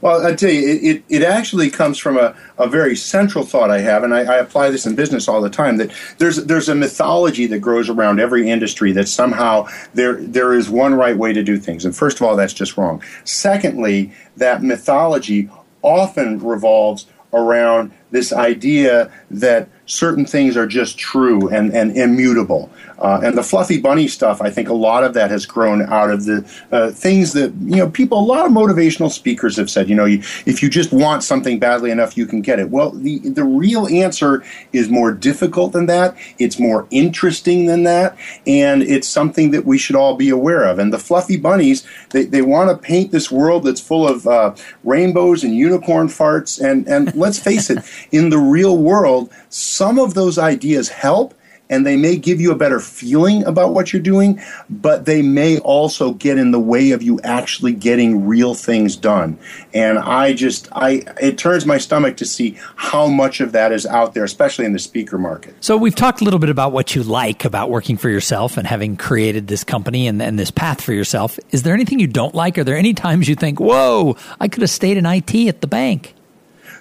Well, 0.00 0.26
I 0.26 0.34
tell 0.34 0.50
you, 0.50 0.68
it, 0.68 0.84
it, 0.84 1.04
it, 1.08 1.22
actually 1.22 1.70
comes 1.70 1.98
from 1.98 2.16
a, 2.18 2.34
a 2.58 2.68
very 2.68 2.94
central 2.96 3.44
thought 3.44 3.70
I 3.70 3.80
have, 3.80 4.02
and 4.02 4.14
I, 4.14 4.20
I, 4.20 4.36
apply 4.36 4.70
this 4.70 4.86
in 4.86 4.94
business 4.94 5.26
all 5.26 5.40
the 5.40 5.50
time. 5.50 5.78
That 5.78 5.90
there's 6.18 6.36
there's 6.44 6.68
a 6.68 6.74
mythology 6.74 7.46
that 7.46 7.60
grows 7.60 7.88
around 7.88 8.20
every 8.20 8.48
industry 8.48 8.92
that 8.92 9.08
somehow 9.08 9.68
there 9.94 10.14
there 10.20 10.52
is 10.52 10.68
one 10.68 10.94
right 10.94 11.16
way 11.16 11.32
to 11.32 11.42
do 11.42 11.58
things, 11.58 11.84
and 11.84 11.96
first 11.96 12.18
of 12.18 12.26
all, 12.26 12.36
that's 12.36 12.52
just 12.52 12.76
wrong. 12.76 13.02
Secondly, 13.24 14.12
that 14.36 14.62
mythology 14.62 15.48
often 15.82 16.38
revolves 16.40 17.06
around 17.32 17.92
this 18.10 18.32
idea 18.32 19.12
that 19.30 19.68
certain 19.86 20.24
things 20.26 20.56
are 20.56 20.66
just 20.66 20.98
true 20.98 21.48
and, 21.48 21.72
and 21.72 21.96
immutable. 21.96 22.70
Uh, 22.98 23.20
and 23.22 23.36
the 23.36 23.42
fluffy 23.42 23.78
bunny 23.78 24.08
stuff, 24.08 24.40
I 24.40 24.50
think 24.50 24.68
a 24.68 24.74
lot 24.74 25.04
of 25.04 25.14
that 25.14 25.30
has 25.30 25.44
grown 25.44 25.82
out 25.82 26.10
of 26.10 26.24
the 26.24 26.44
uh, 26.72 26.90
things 26.90 27.34
that, 27.34 27.52
you 27.60 27.76
know, 27.76 27.90
people, 27.90 28.18
a 28.18 28.24
lot 28.24 28.46
of 28.46 28.52
motivational 28.52 29.10
speakers 29.10 29.56
have 29.58 29.68
said, 29.68 29.88
you 29.88 29.94
know, 29.94 30.06
you, 30.06 30.18
if 30.46 30.62
you 30.62 30.70
just 30.70 30.92
want 30.92 31.22
something 31.22 31.58
badly 31.58 31.90
enough, 31.90 32.16
you 32.16 32.26
can 32.26 32.40
get 32.40 32.58
it. 32.58 32.70
Well, 32.70 32.90
the, 32.90 33.18
the 33.18 33.44
real 33.44 33.86
answer 33.86 34.42
is 34.72 34.88
more 34.88 35.12
difficult 35.12 35.72
than 35.72 35.86
that. 35.86 36.16
It's 36.38 36.58
more 36.58 36.86
interesting 36.90 37.66
than 37.66 37.84
that. 37.84 38.16
And 38.46 38.82
it's 38.82 39.08
something 39.08 39.50
that 39.50 39.66
we 39.66 39.76
should 39.76 39.96
all 39.96 40.16
be 40.16 40.30
aware 40.30 40.64
of. 40.64 40.78
And 40.78 40.92
the 40.92 40.98
fluffy 40.98 41.36
bunnies, 41.36 41.86
they, 42.10 42.24
they 42.24 42.42
want 42.42 42.70
to 42.70 42.78
paint 42.78 43.12
this 43.12 43.30
world 43.30 43.64
that's 43.64 43.80
full 43.80 44.08
of 44.08 44.26
uh, 44.26 44.54
rainbows 44.84 45.44
and 45.44 45.54
unicorn 45.54 46.08
farts. 46.08 46.58
And, 46.64 46.88
and 46.88 47.14
let's 47.26 47.38
face 47.38 47.68
it, 47.68 47.84
in 48.12 48.30
the 48.30 48.38
real 48.38 48.78
world, 48.78 49.30
some 49.48 49.98
of 49.98 50.14
those 50.14 50.38
ideas 50.38 50.88
help 50.88 51.34
and 51.68 51.86
they 51.86 51.96
may 51.96 52.16
give 52.16 52.40
you 52.40 52.52
a 52.52 52.56
better 52.56 52.80
feeling 52.80 53.44
about 53.44 53.74
what 53.74 53.92
you're 53.92 54.02
doing, 54.02 54.40
but 54.70 55.04
they 55.04 55.22
may 55.22 55.58
also 55.60 56.12
get 56.12 56.38
in 56.38 56.50
the 56.50 56.60
way 56.60 56.92
of 56.92 57.02
you 57.02 57.20
actually 57.22 57.72
getting 57.72 58.26
real 58.26 58.54
things 58.54 58.96
done. 58.96 59.38
And 59.74 59.98
I 59.98 60.32
just, 60.32 60.68
I, 60.72 61.02
it 61.20 61.38
turns 61.38 61.66
my 61.66 61.78
stomach 61.78 62.16
to 62.18 62.24
see 62.24 62.58
how 62.76 63.08
much 63.08 63.40
of 63.40 63.52
that 63.52 63.72
is 63.72 63.86
out 63.86 64.14
there, 64.14 64.24
especially 64.24 64.64
in 64.64 64.72
the 64.72 64.78
speaker 64.78 65.18
market. 65.18 65.54
So 65.60 65.76
we've 65.76 65.94
talked 65.94 66.20
a 66.20 66.24
little 66.24 66.40
bit 66.40 66.50
about 66.50 66.72
what 66.72 66.94
you 66.94 67.02
like 67.02 67.44
about 67.44 67.70
working 67.70 67.96
for 67.96 68.08
yourself 68.08 68.56
and 68.56 68.66
having 68.66 68.96
created 68.96 69.48
this 69.48 69.64
company 69.64 70.06
and, 70.06 70.22
and 70.22 70.38
this 70.38 70.50
path 70.50 70.80
for 70.80 70.92
yourself. 70.92 71.38
Is 71.50 71.62
there 71.62 71.74
anything 71.74 71.98
you 71.98 72.06
don't 72.06 72.34
like? 72.34 72.58
Are 72.58 72.64
there 72.64 72.76
any 72.76 72.94
times 72.94 73.28
you 73.28 73.34
think, 73.34 73.58
whoa, 73.58 74.16
I 74.40 74.48
could 74.48 74.62
have 74.62 74.70
stayed 74.70 74.96
in 74.96 75.06
IT 75.06 75.34
at 75.48 75.60
the 75.60 75.66
bank? 75.66 76.15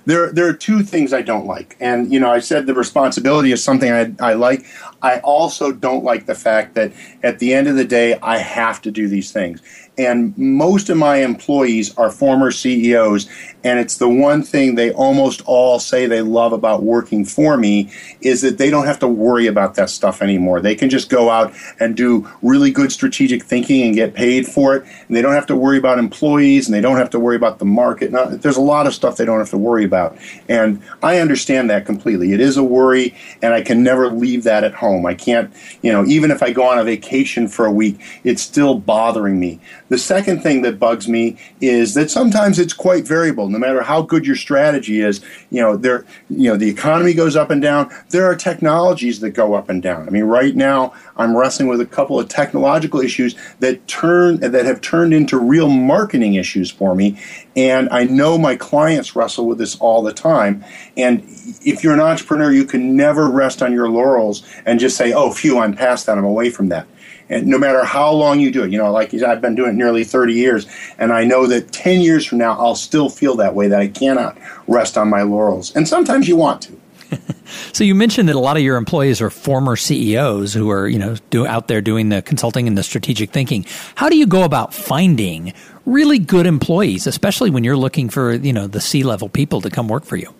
There 0.05 0.31
there 0.31 0.47
are 0.47 0.53
two 0.53 0.83
things 0.83 1.13
I 1.13 1.21
don't 1.21 1.45
like, 1.45 1.75
and 1.79 2.11
you 2.11 2.19
know 2.19 2.31
I 2.31 2.39
said 2.39 2.65
the 2.65 2.73
responsibility 2.73 3.51
is 3.51 3.63
something 3.63 3.91
I, 3.91 4.13
I 4.19 4.33
like. 4.33 4.65
I 5.01 5.19
also 5.19 5.71
don't 5.71 6.03
like 6.03 6.25
the 6.25 6.35
fact 6.35 6.75
that 6.75 6.93
at 7.23 7.39
the 7.39 7.53
end 7.53 7.67
of 7.67 7.75
the 7.75 7.85
day 7.85 8.17
I 8.21 8.37
have 8.37 8.81
to 8.83 8.91
do 8.91 9.07
these 9.07 9.31
things, 9.31 9.61
and 9.97 10.37
most 10.37 10.89
of 10.89 10.97
my 10.97 11.17
employees 11.17 11.95
are 11.97 12.09
former 12.09 12.51
CEOs, 12.51 13.29
and 13.63 13.79
it's 13.79 13.97
the 13.97 14.09
one 14.09 14.43
thing 14.43 14.75
they 14.75 14.91
almost 14.91 15.41
all 15.45 15.79
say 15.79 16.05
they 16.05 16.21
love 16.21 16.53
about 16.53 16.83
working 16.83 17.25
for 17.25 17.57
me 17.57 17.89
is 18.21 18.41
that 18.41 18.57
they 18.57 18.69
don't 18.69 18.85
have 18.85 18.99
to 18.99 19.07
worry 19.07 19.47
about 19.47 19.75
that 19.75 19.89
stuff 19.89 20.21
anymore. 20.21 20.59
They 20.59 20.75
can 20.75 20.89
just 20.89 21.09
go 21.09 21.29
out 21.29 21.53
and 21.79 21.95
do 21.95 22.29
really 22.41 22.71
good 22.71 22.91
strategic 22.91 23.43
thinking 23.43 23.83
and 23.83 23.95
get 23.95 24.13
paid 24.13 24.47
for 24.47 24.75
it, 24.75 24.85
and 25.07 25.15
they 25.15 25.21
don't 25.21 25.33
have 25.33 25.47
to 25.47 25.55
worry 25.55 25.77
about 25.77 25.97
employees, 25.97 26.67
and 26.67 26.75
they 26.75 26.81
don't 26.81 26.97
have 26.97 27.09
to 27.11 27.19
worry 27.19 27.35
about 27.35 27.59
the 27.59 27.65
market. 27.65 28.11
Now, 28.11 28.25
there's 28.25 28.57
a 28.57 28.61
lot 28.61 28.87
of 28.87 28.93
stuff 28.93 29.17
they 29.17 29.25
don't 29.25 29.39
have 29.39 29.49
to 29.51 29.57
worry 29.57 29.85
about, 29.85 30.17
and 30.49 30.81
I 31.01 31.19
understand 31.19 31.69
that 31.69 31.85
completely. 31.85 32.33
It 32.33 32.41
is 32.41 32.57
a 32.57 32.63
worry, 32.63 33.15
and 33.41 33.53
I 33.53 33.61
can 33.61 33.83
never 33.83 34.09
leave 34.09 34.43
that 34.43 34.63
at 34.63 34.73
home. 34.73 35.05
I 35.05 35.13
can't, 35.13 35.51
you 35.81 35.91
know, 35.91 36.05
even 36.05 36.31
if 36.31 36.43
I 36.43 36.51
go 36.51 36.63
on 36.63 36.77
a 36.77 36.83
vacation 36.83 37.47
for 37.47 37.65
a 37.65 37.71
week, 37.71 37.99
it's 38.23 38.41
still 38.41 38.77
bothering 38.77 39.39
me. 39.39 39.59
The 39.89 39.97
second 39.97 40.41
thing 40.41 40.63
that 40.63 40.79
bugs 40.79 41.07
me 41.07 41.37
is 41.61 41.93
that 41.93 42.09
sometimes 42.09 42.57
it's 42.57 42.73
quite 42.73 43.07
variable. 43.07 43.49
No 43.49 43.59
matter 43.59 43.83
how 43.83 44.01
good 44.01 44.25
your 44.25 44.35
strategy 44.35 45.01
is, 45.01 45.21
you 45.51 45.61
know, 45.61 45.77
there, 45.77 46.05
you 46.29 46.49
know, 46.49 46.57
the 46.57 46.69
economy 46.69 47.13
goes 47.13 47.35
up 47.35 47.51
and 47.51 47.61
down. 47.61 47.91
There 48.09 48.25
are 48.25 48.35
technologies 48.35 49.19
that 49.19 49.31
go 49.31 49.53
up 49.53 49.69
and 49.69 49.83
down. 49.83 50.07
I 50.07 50.11
mean, 50.11 50.23
right 50.23 50.55
now 50.55 50.93
I'm 51.17 51.37
wrestling 51.37 51.69
with 51.69 51.81
a 51.81 51.85
couple 51.85 52.19
of 52.19 52.27
technological 52.29 52.99
issues 52.99 53.35
that 53.59 53.87
turn 53.87 54.39
that 54.39 54.65
have 54.65 54.81
turned 54.81 55.13
into 55.13 55.37
real 55.37 55.69
marketing 55.69 56.33
issues 56.33 56.71
for 56.71 56.95
me, 56.95 57.19
and 57.55 57.87
I 57.89 58.05
know 58.05 58.37
my 58.37 58.55
clients 58.55 59.15
wrestle 59.15 59.45
with 59.45 59.59
this 59.59 59.77
all 59.77 60.01
the 60.01 60.13
time. 60.13 60.63
And 60.97 61.23
if 61.63 61.83
you're 61.83 61.93
an 61.93 61.99
entrepreneur, 61.99 62.51
you 62.51 62.65
can 62.65 62.95
never 62.95 63.29
rest 63.29 63.61
on 63.61 63.71
your 63.71 63.89
laurels 63.89 64.43
and 64.65 64.79
just 64.79 64.97
say, 64.97 65.13
"Oh, 65.13 65.31
phew, 65.31 65.59
I'm 65.59 65.75
past 65.75 66.07
that. 66.07 66.17
I'm 66.17 66.25
away 66.25 66.49
from 66.49 66.69
that." 66.69 66.87
And 67.29 67.47
no 67.47 67.57
matter 67.57 67.83
how 67.83 68.11
long 68.11 68.39
you 68.39 68.51
do 68.51 68.63
it, 68.63 68.71
you 68.71 68.77
know, 68.77 68.91
like 68.91 69.13
I've 69.13 69.41
been 69.41 69.55
doing 69.55 69.71
it 69.71 69.75
nearly 69.75 70.03
30 70.03 70.33
years, 70.33 70.67
and 70.97 71.11
I 71.11 71.23
know 71.23 71.47
that 71.47 71.71
10 71.71 72.01
years 72.01 72.25
from 72.25 72.37
now, 72.37 72.53
I'll 72.59 72.75
still 72.75 73.09
feel 73.09 73.35
that 73.37 73.55
way, 73.55 73.67
that 73.67 73.79
I 73.79 73.87
cannot 73.87 74.37
rest 74.67 74.97
on 74.97 75.09
my 75.09 75.23
laurels. 75.23 75.75
And 75.75 75.87
sometimes 75.87 76.27
you 76.27 76.35
want 76.35 76.61
to. 76.63 76.79
so 77.73 77.83
you 77.83 77.95
mentioned 77.95 78.29
that 78.29 78.35
a 78.35 78.39
lot 78.39 78.57
of 78.57 78.63
your 78.63 78.77
employees 78.77 79.21
are 79.21 79.29
former 79.29 79.75
CEOs 79.75 80.53
who 80.53 80.69
are, 80.69 80.87
you 80.87 80.99
know, 80.99 81.15
do, 81.29 81.45
out 81.45 81.67
there 81.67 81.81
doing 81.81 82.09
the 82.09 82.21
consulting 82.21 82.67
and 82.67 82.77
the 82.77 82.83
strategic 82.83 83.31
thinking. 83.31 83.65
How 83.95 84.09
do 84.09 84.17
you 84.17 84.27
go 84.27 84.43
about 84.43 84.73
finding 84.73 85.53
really 85.85 86.19
good 86.19 86.45
employees, 86.45 87.07
especially 87.07 87.49
when 87.49 87.63
you're 87.63 87.77
looking 87.77 88.09
for, 88.09 88.33
you 88.33 88.53
know, 88.53 88.67
the 88.67 88.81
C-level 88.81 89.29
people 89.29 89.61
to 89.61 89.69
come 89.69 89.87
work 89.87 90.05
for 90.05 90.15
you? 90.15 90.33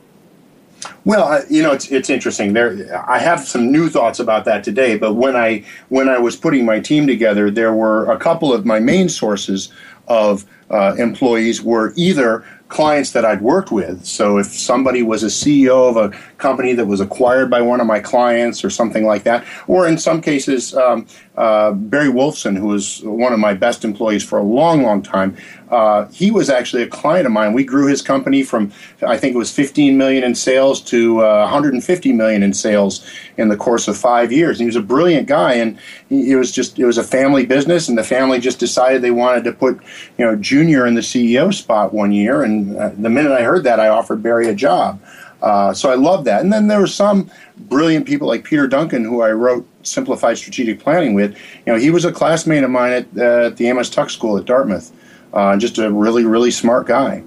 Well, 1.06 1.44
you 1.52 1.62
know, 1.62 1.72
it's 1.72 1.92
it's 1.92 2.10
interesting. 2.10 2.54
There, 2.54 3.04
I 3.08 3.20
have 3.20 3.42
some 3.42 3.72
new 3.72 3.90
thoughts 3.90 4.20
about 4.20 4.44
that 4.46 4.64
today. 4.64 4.98
But 4.98 5.14
when 5.14 5.36
I 5.36 5.64
when 5.90 6.10
I 6.10 6.18
was 6.18 6.36
putting 6.36 6.66
my 6.66 6.80
team 6.80 7.06
together, 7.06 7.52
there 7.52 7.74
were 7.74 8.12
a 8.12 8.18
couple 8.18 8.52
of 8.52 8.66
my 8.66 8.80
main 8.80 9.08
sources 9.08 9.72
of 10.08 10.46
uh, 10.72 10.96
employees 10.98 11.62
were 11.62 11.94
either 11.96 12.44
clients 12.76 13.12
that 13.12 13.24
I'd 13.24 13.40
worked 13.40 13.72
with. 13.72 14.06
So 14.06 14.38
if 14.38 14.48
somebody 14.48 15.02
was 15.02 15.24
a 15.24 15.28
CEO 15.28 15.90
of 15.90 15.96
a 15.96 16.10
company 16.40 16.74
that 16.74 16.86
was 16.86 17.00
acquired 17.00 17.50
by 17.50 17.62
one 17.62 17.80
of 17.80 17.88
my 17.88 18.02
clients 18.02 18.66
or 18.66 18.70
something 18.70 19.06
like 19.06 19.24
that, 19.24 19.46
or 19.66 19.88
in 19.88 19.98
some 19.98 20.22
cases, 20.22 20.76
um, 20.76 21.08
uh, 21.38 21.72
Barry 21.72 22.10
Wolfson, 22.10 22.58
who 22.58 22.68
was 22.68 23.02
one 23.04 23.32
of 23.32 23.40
my 23.40 23.54
best 23.54 23.86
employees 23.86 24.26
for 24.26 24.40
a 24.40 24.44
long, 24.44 24.84
long 24.84 25.02
time, 25.02 25.38
uh, 25.70 26.08
he 26.10 26.32
was 26.32 26.50
actually 26.50 26.84
a 26.84 26.88
client 26.88 27.26
of 27.26 27.32
mine. 27.32 27.54
We 27.54 27.64
grew 27.64 27.88
his 27.88 28.02
company 28.02 28.44
from 28.44 28.72
I 29.06 29.18
think 29.18 29.36
it 29.36 29.38
was 29.38 29.52
15 29.52 29.98
million 29.98 30.24
in 30.24 30.36
sales 30.36 30.80
to 30.84 31.26
uh, 31.26 31.42
150 31.42 32.14
million 32.14 32.44
in 32.44 32.54
sales 32.54 33.06
in 33.38 33.50
the 33.50 33.58
course 33.58 33.88
of 33.88 33.98
five 33.98 34.32
years. 34.32 34.60
And 34.60 34.62
he 34.62 34.68
was 34.68 34.76
a 34.76 34.82
brilliant 34.82 35.28
guy, 35.28 35.54
and 35.54 35.78
it 36.10 36.38
was 36.38 36.52
just 36.52 36.78
it 36.78 36.86
was 36.86 36.98
a 36.98 37.04
family 37.04 37.46
business, 37.46 37.90
and 37.90 37.98
the 37.98 38.04
family 38.04 38.40
just 38.40 38.60
decided 38.60 39.02
they 39.02 39.12
wanted 39.12 39.44
to 39.46 39.52
put 39.52 39.82
you 40.18 40.26
know 40.26 40.36
Junior 40.36 40.86
in 40.86 40.94
the 40.94 41.02
CEO 41.02 41.54
spot 41.54 41.94
one 41.94 42.12
year, 42.12 42.44
and 42.44 42.65
uh, 42.74 42.90
the 42.98 43.10
minute 43.10 43.32
I 43.32 43.44
heard 43.44 43.64
that, 43.64 43.80
I 43.80 43.90
offered 43.90 44.24
Barry 44.24 44.48
a 44.48 44.56
job. 44.56 45.02
Uh, 45.42 45.74
so 45.74 45.92
I 45.92 45.96
love 45.96 46.26
that. 46.26 46.42
And 46.42 46.52
then 46.52 46.68
there 46.68 46.80
were 46.80 46.88
some 46.88 47.30
brilliant 47.58 48.08
people 48.08 48.28
like 48.28 48.44
Peter 48.44 48.68
Duncan, 48.68 49.04
who 49.04 49.22
I 49.22 49.32
wrote 49.32 49.68
Simplified 49.84 50.38
Strategic 50.38 50.80
Planning 50.80 51.14
with. 51.14 51.38
You 51.66 51.74
know, 51.74 51.80
he 51.80 51.92
was 51.92 52.06
a 52.06 52.12
classmate 52.12 52.64
of 52.64 52.72
mine 52.72 52.94
at, 52.94 53.08
uh, 53.18 53.48
at 53.48 53.58
the 53.58 53.68
Amos 53.68 53.90
Tuck 53.90 54.10
School 54.10 54.38
at 54.38 54.46
Dartmouth. 54.46 54.92
Uh, 55.34 55.58
just 55.58 55.78
a 55.78 55.92
really, 55.92 56.26
really 56.26 56.52
smart 56.52 56.88
guy. 56.88 57.24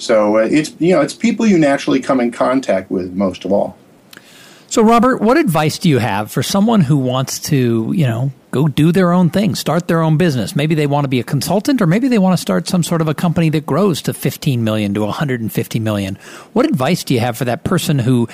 So 0.00 0.38
uh, 0.38 0.48
it's 0.50 0.74
you 0.78 0.94
know 0.94 1.02
it's 1.02 1.14
people 1.14 1.46
you 1.46 1.58
naturally 1.58 2.00
come 2.00 2.20
in 2.20 2.30
contact 2.30 2.90
with 2.90 3.12
most 3.12 3.44
of 3.44 3.52
all. 3.52 3.76
So 4.68 4.82
Robert, 4.82 5.20
what 5.20 5.36
advice 5.36 5.78
do 5.78 5.88
you 5.88 5.98
have 5.98 6.32
for 6.32 6.42
someone 6.42 6.80
who 6.80 6.96
wants 6.96 7.38
to 7.40 7.92
you 7.94 8.06
know 8.06 8.32
go 8.50 8.68
do 8.68 8.92
their 8.92 9.12
own 9.12 9.30
thing, 9.30 9.54
start 9.54 9.88
their 9.88 10.02
own 10.02 10.16
business? 10.16 10.56
Maybe 10.56 10.74
they 10.74 10.86
want 10.86 11.04
to 11.04 11.08
be 11.08 11.20
a 11.20 11.24
consultant, 11.24 11.80
or 11.80 11.86
maybe 11.86 12.08
they 12.08 12.18
want 12.18 12.36
to 12.36 12.40
start 12.40 12.68
some 12.68 12.82
sort 12.82 13.00
of 13.00 13.08
a 13.08 13.14
company 13.14 13.48
that 13.50 13.66
grows 13.66 14.02
to 14.02 14.14
fifteen 14.14 14.64
million 14.64 14.94
to 14.94 15.00
one 15.02 15.10
hundred 15.10 15.40
and 15.40 15.52
fifty 15.52 15.78
million. 15.78 16.16
What 16.52 16.66
advice 16.66 17.04
do 17.04 17.14
you 17.14 17.20
have 17.20 17.36
for 17.36 17.44
that 17.44 17.64
person 17.64 17.98
who 17.98 18.28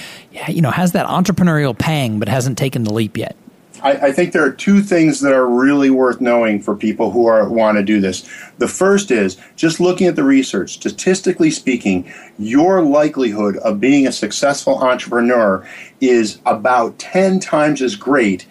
you 0.48 0.62
know 0.62 0.70
has 0.70 0.92
that 0.92 1.06
entrepreneurial 1.06 1.76
pang 1.76 2.18
but 2.18 2.28
hasn't 2.28 2.58
taken 2.58 2.84
the 2.84 2.92
leap 2.92 3.16
yet? 3.16 3.36
I, 3.82 3.92
I, 4.08 4.12
think 4.12 4.32
there 4.32 4.44
are 4.44 4.52
two 4.52 4.80
things 4.82 5.20
that 5.20 5.32
are 5.32 5.46
really 5.46 5.90
worth 5.90 6.20
knowing 6.20 6.60
for 6.60 6.74
people 6.74 7.10
who 7.10 7.26
are 7.26 7.48
want 7.48 7.76
to 7.76 7.82
do 7.82 8.00
this. 8.00 8.28
The 8.58 8.68
first 8.68 9.10
is 9.10 9.36
just 9.56 9.80
looking 9.80 10.06
at 10.06 10.16
the 10.16 10.24
research. 10.24 10.72
Statistically 10.72 11.50
speaking, 11.50 12.12
your 12.38 12.82
likelihood 12.82 13.56
of 13.58 13.80
being 13.80 14.06
a 14.06 14.12
successful 14.12 14.78
entrepreneur 14.78 15.66
is 16.00 16.40
about 16.46 16.98
10 16.98 17.40
times 17.40 17.82
as 17.82 17.96
great 17.96 18.46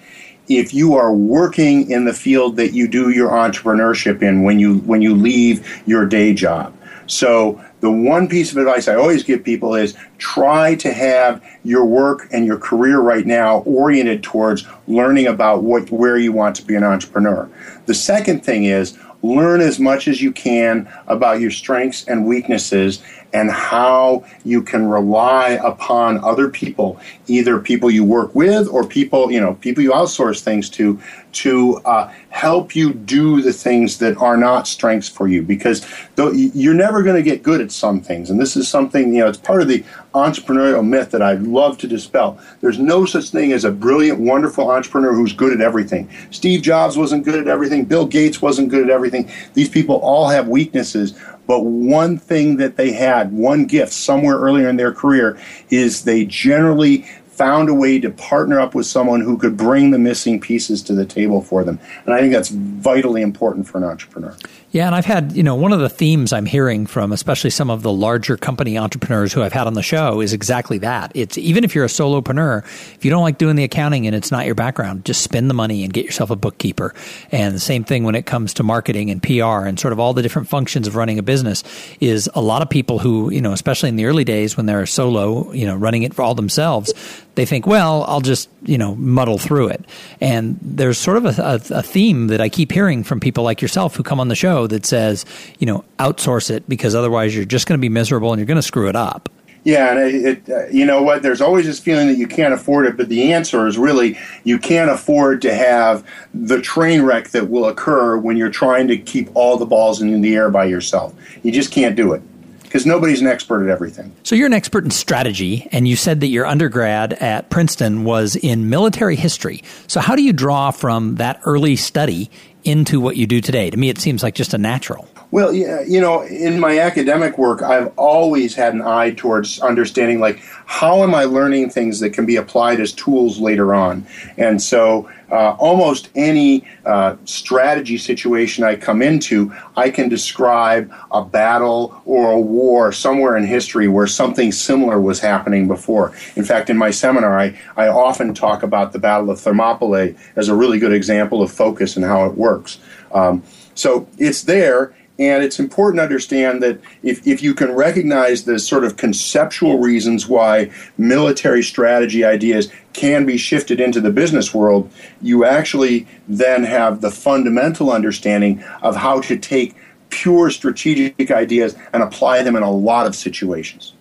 if 0.47 0.73
you 0.73 0.95
are 0.95 1.13
working 1.13 1.89
in 1.89 2.05
the 2.05 2.13
field 2.13 2.55
that 2.57 2.73
you 2.73 2.87
do 2.87 3.09
your 3.09 3.31
entrepreneurship 3.31 4.21
in 4.21 4.43
when 4.43 4.59
you 4.59 4.79
when 4.79 5.01
you 5.01 5.15
leave 5.15 5.83
your 5.85 6.05
day 6.05 6.33
job. 6.33 6.75
So 7.07 7.63
the 7.81 7.91
one 7.91 8.27
piece 8.27 8.51
of 8.51 8.57
advice 8.57 8.87
I 8.87 8.95
always 8.95 9.23
give 9.23 9.43
people 9.43 9.75
is 9.75 9.95
try 10.17 10.75
to 10.75 10.91
have 10.91 11.43
your 11.63 11.85
work 11.85 12.27
and 12.31 12.45
your 12.45 12.57
career 12.57 12.99
right 12.99 13.25
now 13.25 13.59
oriented 13.59 14.23
towards 14.23 14.65
learning 14.87 15.27
about 15.27 15.63
what 15.63 15.91
where 15.91 16.17
you 16.17 16.31
want 16.31 16.55
to 16.57 16.65
be 16.65 16.75
an 16.75 16.83
entrepreneur. 16.83 17.49
The 17.85 17.93
second 17.93 18.43
thing 18.43 18.65
is 18.65 18.97
learn 19.21 19.61
as 19.61 19.79
much 19.79 20.07
as 20.07 20.21
you 20.21 20.31
can 20.31 20.87
about 21.07 21.39
your 21.39 21.51
strengths 21.51 22.05
and 22.07 22.25
weaknesses 22.25 23.01
and 23.35 23.51
how 23.51 24.23
you 24.45 24.61
can 24.61 24.87
rely 24.87 25.59
upon 25.61 26.23
other 26.23 26.47
people, 26.47 26.97
either 27.27 27.59
people 27.59 27.91
you 27.91 28.01
work 28.01 28.33
with 28.33 28.65
or 28.69 28.87
people, 28.87 29.29
you 29.29 29.41
know, 29.41 29.55
people 29.55 29.83
you 29.83 29.91
outsource 29.91 30.39
things 30.39 30.69
to 30.69 30.97
to 31.33 31.75
uh, 31.83 32.09
help 32.29 32.77
you 32.77 32.93
do 32.93 33.41
the 33.41 33.51
things 33.51 33.97
that 33.97 34.15
are 34.17 34.37
not 34.37 34.69
strengths 34.69 35.09
for 35.09 35.27
you 35.27 35.41
because 35.41 35.85
you're 36.17 36.73
never 36.73 37.03
going 37.03 37.17
to 37.17 37.21
get 37.21 37.43
good 37.43 37.59
at 37.59 37.73
some 37.73 37.99
things. 37.99 38.29
And 38.29 38.39
this 38.39 38.55
is 38.55 38.69
something, 38.69 39.13
you 39.13 39.19
know, 39.19 39.27
it's 39.27 39.37
part 39.37 39.61
of 39.61 39.67
the 39.67 39.83
entrepreneurial 40.13 40.87
myth 40.87 41.11
that 41.11 41.21
I'd 41.21 41.41
love 41.41 41.77
to 41.79 41.87
dispel. 41.87 42.39
There's 42.61 42.79
no 42.79 43.05
such 43.05 43.31
thing 43.31 43.51
as 43.51 43.65
a 43.65 43.71
brilliant, 43.71 44.21
wonderful 44.21 44.71
entrepreneur 44.71 45.13
who's 45.13 45.33
good 45.33 45.51
at 45.51 45.59
everything. 45.59 46.09
Steve 46.31 46.61
Jobs 46.61 46.97
wasn't 46.97 47.25
good 47.25 47.35
at 47.35 47.49
everything, 47.49 47.83
Bill 47.83 48.05
Gates 48.05 48.41
wasn't 48.41 48.69
good 48.69 48.85
at 48.85 48.89
everything. 48.89 49.29
These 49.55 49.67
people 49.67 49.97
all 49.97 50.29
have 50.29 50.47
weaknesses. 50.47 51.19
But 51.47 51.61
one 51.61 52.17
thing 52.17 52.57
that 52.57 52.75
they 52.75 52.91
had, 52.91 53.31
one 53.31 53.65
gift 53.65 53.93
somewhere 53.93 54.37
earlier 54.37 54.67
in 54.67 54.77
their 54.77 54.93
career, 54.93 55.39
is 55.69 56.03
they 56.03 56.25
generally 56.25 57.05
found 57.27 57.67
a 57.67 57.73
way 57.73 57.99
to 57.99 58.09
partner 58.09 58.59
up 58.59 58.73
with 58.73 58.85
someone 58.85 59.19
who 59.19 59.37
could 59.37 59.57
bring 59.57 59.91
the 59.91 59.99
missing 59.99 60.39
pieces 60.39 60.81
to 60.81 60.93
the 60.93 61.05
table 61.05 61.41
for 61.41 61.63
them. 61.63 61.79
And 62.05 62.13
I 62.13 62.21
think 62.21 62.31
that's 62.31 62.49
vitally 62.49 63.21
important 63.21 63.67
for 63.67 63.77
an 63.77 63.83
entrepreneur. 63.83 64.35
Yeah, 64.75 64.87
and 64.87 64.93
I've 64.93 65.05
had, 65.05 65.31
you 65.31 65.41
know, 65.41 65.55
one 65.55 65.71
of 65.71 65.79
the 65.79 65.87
themes 65.87 66.33
I'm 66.33 66.45
hearing 66.45 66.85
from 66.85 67.13
especially 67.13 67.49
some 67.49 67.69
of 67.69 67.81
the 67.81 67.93
larger 67.93 68.35
company 68.35 68.77
entrepreneurs 68.77 69.31
who 69.31 69.41
I've 69.41 69.53
had 69.53 69.67
on 69.67 69.73
the 69.73 69.81
show 69.81 70.19
is 70.19 70.33
exactly 70.33 70.79
that. 70.79 71.13
It's 71.15 71.37
even 71.37 71.63
if 71.63 71.73
you're 71.73 71.85
a 71.85 71.87
solopreneur, 71.87 72.65
if 72.93 73.05
you 73.05 73.09
don't 73.09 73.23
like 73.23 73.37
doing 73.37 73.55
the 73.55 73.63
accounting 73.63 74.05
and 74.05 74.13
it's 74.13 74.31
not 74.31 74.45
your 74.45 74.53
background, 74.53 75.05
just 75.05 75.21
spend 75.21 75.49
the 75.49 75.53
money 75.53 75.85
and 75.85 75.93
get 75.93 76.03
yourself 76.03 76.29
a 76.29 76.35
bookkeeper. 76.35 76.93
And 77.31 77.55
the 77.55 77.59
same 77.59 77.85
thing 77.85 78.03
when 78.03 78.15
it 78.15 78.25
comes 78.25 78.53
to 78.55 78.63
marketing 78.63 79.11
and 79.11 79.23
PR 79.23 79.65
and 79.65 79.79
sort 79.79 79.93
of 79.93 79.99
all 80.01 80.13
the 80.13 80.21
different 80.21 80.49
functions 80.49 80.87
of 80.87 80.97
running 80.97 81.19
a 81.19 81.23
business 81.23 81.63
is 82.01 82.29
a 82.35 82.41
lot 82.41 82.61
of 82.61 82.69
people 82.69 82.99
who, 82.99 83.31
you 83.31 83.39
know, 83.39 83.53
especially 83.53 83.87
in 83.87 83.95
the 83.95 84.03
early 84.03 84.25
days 84.25 84.57
when 84.57 84.65
they're 84.65 84.85
solo, 84.85 85.53
you 85.53 85.65
know, 85.65 85.77
running 85.77 86.03
it 86.03 86.13
for 86.13 86.21
all 86.21 86.35
themselves, 86.35 86.93
they 87.35 87.45
think, 87.45 87.67
well, 87.67 88.03
I'll 88.03 88.21
just, 88.21 88.49
you 88.63 88.77
know, 88.77 88.95
muddle 88.95 89.37
through 89.37 89.67
it. 89.67 89.85
And 90.21 90.57
there's 90.61 90.97
sort 90.97 91.17
of 91.17 91.25
a, 91.25 91.41
a, 91.41 91.79
a 91.79 91.83
theme 91.83 92.27
that 92.27 92.41
I 92.41 92.49
keep 92.49 92.71
hearing 92.71 93.03
from 93.03 93.19
people 93.19 93.43
like 93.43 93.61
yourself 93.61 93.95
who 93.95 94.03
come 94.03 94.19
on 94.19 94.29
the 94.29 94.35
show 94.35 94.67
that 94.67 94.85
says, 94.85 95.25
you 95.59 95.67
know, 95.67 95.83
outsource 95.99 96.49
it 96.49 96.67
because 96.67 96.95
otherwise 96.95 97.35
you're 97.35 97.45
just 97.45 97.67
going 97.67 97.77
to 97.77 97.81
be 97.81 97.89
miserable 97.89 98.31
and 98.31 98.39
you're 98.39 98.47
going 98.47 98.55
to 98.55 98.61
screw 98.61 98.89
it 98.89 98.95
up. 98.95 99.29
Yeah, 99.65 99.89
and 99.89 99.99
it, 99.99 100.25
it 100.25 100.49
uh, 100.49 100.67
you 100.67 100.85
know 100.85 101.01
what? 101.01 101.23
There's 101.23 101.41
always 101.41 101.65
this 101.65 101.79
feeling 101.79 102.07
that 102.07 102.19
you 102.19 102.27
can't 102.27 102.53
afford 102.53 102.85
it, 102.85 102.95
but 102.95 103.09
the 103.09 103.33
answer 103.33 103.65
is 103.65 103.79
really 103.79 104.15
you 104.43 104.59
can't 104.59 104.91
afford 104.91 105.41
to 105.41 105.55
have 105.55 106.07
the 106.35 106.61
train 106.61 107.01
wreck 107.01 107.29
that 107.29 107.49
will 107.49 107.65
occur 107.65 108.15
when 108.15 108.37
you're 108.37 108.51
trying 108.51 108.87
to 108.89 108.97
keep 108.97 109.27
all 109.33 109.57
the 109.57 109.65
balls 109.65 110.03
in 110.03 110.21
the 110.21 110.35
air 110.35 110.51
by 110.51 110.65
yourself. 110.65 111.15
You 111.41 111.51
just 111.51 111.71
can't 111.71 111.95
do 111.95 112.13
it 112.13 112.21
because 112.65 112.85
nobody's 112.85 113.21
an 113.21 113.27
expert 113.27 113.63
at 113.63 113.69
everything. 113.69 114.15
So 114.23 114.35
you're 114.35 114.47
an 114.47 114.53
expert 114.53 114.83
in 114.83 114.91
strategy, 114.91 115.67
and 115.71 115.87
you 115.87 115.95
said 115.95 116.19
that 116.21 116.27
your 116.27 116.45
undergrad 116.45 117.13
at 117.13 117.49
Princeton 117.49 118.03
was 118.03 118.35
in 118.35 118.69
military 118.69 119.15
history. 119.15 119.63
So 119.87 119.99
how 119.99 120.15
do 120.15 120.23
you 120.23 120.33
draw 120.33 120.71
from 120.71 121.15
that 121.15 121.39
early 121.45 121.75
study 121.75 122.29
into 122.63 122.99
what 122.99 123.15
you 123.15 123.27
do 123.27 123.41
today? 123.41 123.69
To 123.69 123.77
me, 123.77 123.89
it 123.89 123.99
seems 123.99 124.23
like 124.23 124.35
just 124.35 124.53
a 124.53 124.57
natural. 124.57 125.07
Well, 125.35 125.51
yeah, 125.51 125.81
you 125.81 125.99
know, 125.99 126.21
in 126.21 126.61
my 126.61 126.79
academic 126.79 127.37
work, 127.37 127.61
I've 127.61 127.91
always 127.97 128.55
had 128.55 128.73
an 128.73 128.81
eye 128.81 129.11
towards 129.11 129.59
understanding, 129.59 130.21
like, 130.21 130.39
how 130.65 131.03
am 131.03 131.13
I 131.13 131.25
learning 131.25 131.71
things 131.71 131.99
that 131.99 132.11
can 132.11 132.25
be 132.25 132.37
applied 132.37 132.79
as 132.79 132.93
tools 132.93 133.37
later 133.37 133.75
on? 133.75 134.07
And 134.37 134.63
so, 134.63 135.09
uh, 135.29 135.49
almost 135.59 136.07
any 136.15 136.65
uh, 136.85 137.17
strategy 137.25 137.97
situation 137.97 138.63
I 138.63 138.77
come 138.77 139.01
into, 139.01 139.53
I 139.75 139.89
can 139.89 140.07
describe 140.07 140.89
a 141.11 141.21
battle 141.21 142.01
or 142.05 142.31
a 142.31 142.39
war 142.39 142.93
somewhere 142.93 143.35
in 143.35 143.43
history 143.43 143.89
where 143.89 144.07
something 144.07 144.53
similar 144.53 145.01
was 145.01 145.19
happening 145.19 145.67
before. 145.67 146.13
In 146.37 146.45
fact, 146.45 146.69
in 146.69 146.77
my 146.77 146.91
seminar, 146.91 147.37
I, 147.37 147.59
I 147.75 147.89
often 147.89 148.33
talk 148.33 148.63
about 148.63 148.93
the 148.93 148.99
Battle 148.99 149.29
of 149.29 149.41
Thermopylae 149.41 150.15
as 150.37 150.47
a 150.47 150.55
really 150.55 150.79
good 150.79 150.93
example 150.93 151.41
of 151.41 151.51
focus 151.51 151.97
and 151.97 152.05
how 152.05 152.25
it 152.25 152.35
works. 152.35 152.79
Um, 153.11 153.43
so 153.73 154.07
it's 154.17 154.43
there 154.43 154.95
and 155.17 155.43
it's 155.43 155.59
important 155.59 155.99
to 155.99 156.03
understand 156.03 156.61
that 156.61 156.79
if, 157.01 157.25
if 157.25 157.41
you 157.41 157.53
can 157.53 157.71
recognize 157.71 158.43
the 158.43 158.59
sort 158.59 158.83
of 158.83 158.97
conceptual 158.97 159.79
reasons 159.79 160.27
why 160.27 160.69
military 160.97 161.63
strategy 161.63 162.25
ideas 162.25 162.69
can 162.91 163.25
be 163.25 163.37
shifted 163.37 163.79
into 163.79 164.01
the 164.01 164.11
business 164.11 164.53
world, 164.53 164.91
you 165.21 165.45
actually 165.45 166.05
then 166.27 166.63
have 166.63 166.99
the 166.99 167.11
fundamental 167.11 167.91
understanding 167.91 168.61
of 168.81 168.97
how 168.97 169.21
to 169.21 169.37
take 169.37 169.75
pure 170.09 170.49
strategic 170.49 171.31
ideas 171.31 171.75
and 171.93 172.03
apply 172.03 172.43
them 172.43 172.55
in 172.55 172.63
a 172.63 172.71
lot 172.71 173.07
of 173.07 173.15
situations. 173.15 173.93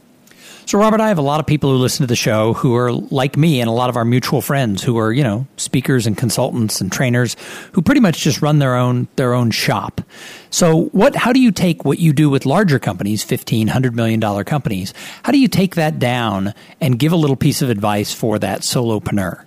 So, 0.67 0.79
Robert, 0.79 1.01
I 1.01 1.09
have 1.09 1.19
a 1.19 1.23
lot 1.23 1.41
of 1.41 1.47
people 1.47 1.71
who 1.71 1.77
listen 1.77 2.05
to 2.05 2.07
the 2.07 2.17
show 2.17 2.55
who 2.55 2.75
are 2.75 2.91
like 2.91 3.37
me 3.37 3.61
and 3.61 3.69
a 3.69 3.73
lot 3.73 3.91
of 3.91 3.97
our 3.97 4.05
mutual 4.05 4.41
friends 4.41 4.83
who 4.83 4.97
are, 4.97 5.13
you 5.13 5.23
know, 5.23 5.47
speakers 5.59 6.07
and 6.07 6.17
consultants 6.17 6.81
and 6.81 6.91
trainers 6.91 7.37
who 7.73 7.83
pretty 7.83 8.01
much 8.01 8.21
just 8.21 8.41
run 8.41 8.61
their 8.61 8.75
own 8.75 9.07
their 9.17 9.35
own 9.35 9.51
shop. 9.51 10.01
So, 10.49 10.85
what? 10.87 11.17
How 11.17 11.35
do 11.35 11.41
you 11.41 11.53
take 11.53 11.85
what 11.85 11.99
you 11.99 12.15
do 12.15 12.31
with 12.31 12.47
larger 12.47 12.79
companies, 12.79 13.23
fifteen 13.23 13.69
hundred 13.69 13.95
million 13.95 14.21
dollar 14.21 14.43
companies? 14.43 14.95
How 15.23 15.33
do 15.33 15.39
you 15.39 15.49
take 15.49 15.75
that 15.75 15.99
down 15.99 16.55
and 16.81 16.99
give 16.99 17.13
a 17.13 17.17
little 17.17 17.37
piece 17.37 17.61
of 17.61 17.69
advice 17.69 18.15
for 18.15 18.39
that 18.39 18.61
solopreneur? 18.61 19.45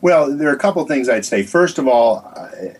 Well, 0.00 0.34
there 0.34 0.48
are 0.48 0.54
a 0.54 0.58
couple 0.58 0.84
things 0.86 1.08
I'd 1.08 1.26
say. 1.26 1.42
First 1.42 1.78
of 1.78 1.86
all, 1.86 2.30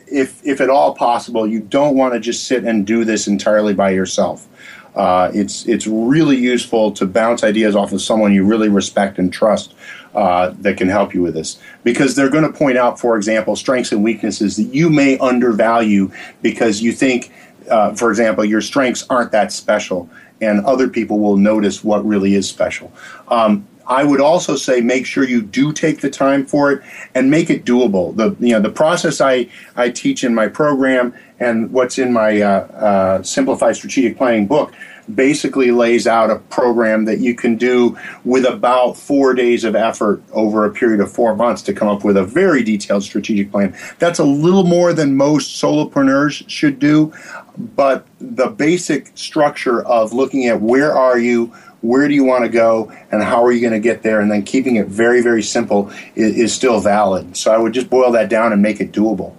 if 0.06 0.44
if 0.46 0.62
at 0.62 0.70
all 0.70 0.94
possible, 0.94 1.46
you 1.46 1.60
don't 1.60 1.94
want 1.94 2.14
to 2.14 2.20
just 2.20 2.46
sit 2.46 2.64
and 2.64 2.86
do 2.86 3.04
this 3.04 3.26
entirely 3.26 3.74
by 3.74 3.90
yourself. 3.90 4.48
Uh, 4.94 5.30
it's 5.34 5.66
it's 5.66 5.86
really 5.86 6.36
useful 6.36 6.92
to 6.92 7.06
bounce 7.06 7.42
ideas 7.42 7.74
off 7.74 7.92
of 7.92 8.00
someone 8.00 8.32
you 8.32 8.44
really 8.44 8.68
respect 8.68 9.18
and 9.18 9.32
trust 9.32 9.74
uh, 10.14 10.54
that 10.60 10.76
can 10.76 10.88
help 10.88 11.12
you 11.12 11.22
with 11.22 11.34
this 11.34 11.58
because 11.82 12.14
they're 12.14 12.30
going 12.30 12.44
to 12.44 12.56
point 12.56 12.78
out, 12.78 13.00
for 13.00 13.16
example, 13.16 13.56
strengths 13.56 13.90
and 13.90 14.04
weaknesses 14.04 14.56
that 14.56 14.74
you 14.74 14.88
may 14.88 15.18
undervalue 15.18 16.10
because 16.42 16.80
you 16.80 16.92
think, 16.92 17.32
uh, 17.70 17.92
for 17.94 18.10
example, 18.10 18.44
your 18.44 18.60
strengths 18.60 19.04
aren't 19.10 19.32
that 19.32 19.52
special, 19.52 20.08
and 20.40 20.64
other 20.64 20.88
people 20.88 21.18
will 21.18 21.36
notice 21.36 21.82
what 21.82 22.06
really 22.06 22.34
is 22.34 22.48
special. 22.48 22.92
Um, 23.28 23.66
I 23.86 24.04
would 24.04 24.20
also 24.20 24.56
say 24.56 24.80
make 24.80 25.06
sure 25.06 25.24
you 25.24 25.42
do 25.42 25.72
take 25.72 26.00
the 26.00 26.10
time 26.10 26.46
for 26.46 26.72
it 26.72 26.82
and 27.14 27.30
make 27.30 27.50
it 27.50 27.64
doable. 27.64 28.16
The 28.16 28.36
you 28.44 28.52
know 28.52 28.60
the 28.60 28.70
process 28.70 29.20
I, 29.20 29.48
I 29.76 29.90
teach 29.90 30.24
in 30.24 30.34
my 30.34 30.48
program 30.48 31.14
and 31.38 31.70
what's 31.72 31.98
in 31.98 32.12
my 32.12 32.40
uh, 32.40 32.48
uh, 32.48 33.22
simplified 33.22 33.76
strategic 33.76 34.16
planning 34.16 34.46
book 34.46 34.72
basically 35.12 35.70
lays 35.70 36.06
out 36.06 36.30
a 36.30 36.36
program 36.36 37.04
that 37.04 37.18
you 37.18 37.34
can 37.34 37.56
do 37.56 37.96
with 38.24 38.46
about 38.46 38.96
four 38.96 39.34
days 39.34 39.64
of 39.64 39.74
effort 39.74 40.22
over 40.32 40.64
a 40.64 40.70
period 40.70 41.00
of 41.00 41.12
four 41.12 41.36
months 41.36 41.62
to 41.62 41.72
come 41.72 41.88
up 41.88 42.04
with 42.04 42.16
a 42.16 42.24
very 42.24 42.62
detailed 42.62 43.02
strategic 43.02 43.50
plan. 43.50 43.76
That's 43.98 44.18
a 44.18 44.24
little 44.24 44.64
more 44.64 44.92
than 44.92 45.16
most 45.16 45.60
solopreneurs 45.62 46.48
should 46.48 46.78
do, 46.78 47.12
but 47.58 48.06
the 48.18 48.48
basic 48.48 49.10
structure 49.14 49.82
of 49.86 50.12
looking 50.12 50.46
at 50.46 50.60
where 50.60 50.96
are 50.96 51.18
you, 51.18 51.52
where 51.84 52.08
do 52.08 52.14
you 52.14 52.24
want 52.24 52.44
to 52.44 52.48
go, 52.48 52.90
and 53.12 53.22
how 53.22 53.44
are 53.44 53.52
you 53.52 53.60
going 53.60 53.74
to 53.74 53.80
get 53.80 54.02
there, 54.02 54.20
and 54.20 54.30
then 54.30 54.42
keeping 54.42 54.76
it 54.76 54.86
very, 54.86 55.20
very 55.20 55.42
simple 55.42 55.90
is, 56.14 56.36
is 56.36 56.54
still 56.54 56.80
valid. 56.80 57.36
So 57.36 57.52
I 57.52 57.58
would 57.58 57.74
just 57.74 57.90
boil 57.90 58.10
that 58.12 58.30
down 58.30 58.52
and 58.52 58.62
make 58.62 58.80
it 58.80 58.90
doable. 58.90 59.34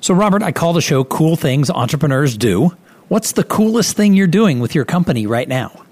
So, 0.00 0.14
Robert, 0.14 0.42
I 0.42 0.52
call 0.52 0.72
the 0.72 0.80
show 0.80 1.02
Cool 1.04 1.36
Things 1.36 1.70
Entrepreneurs 1.70 2.36
Do. 2.36 2.76
What's 3.08 3.32
the 3.32 3.44
coolest 3.44 3.96
thing 3.96 4.14
you're 4.14 4.26
doing 4.26 4.60
with 4.60 4.74
your 4.74 4.84
company 4.84 5.26
right 5.26 5.48
now? 5.48 5.82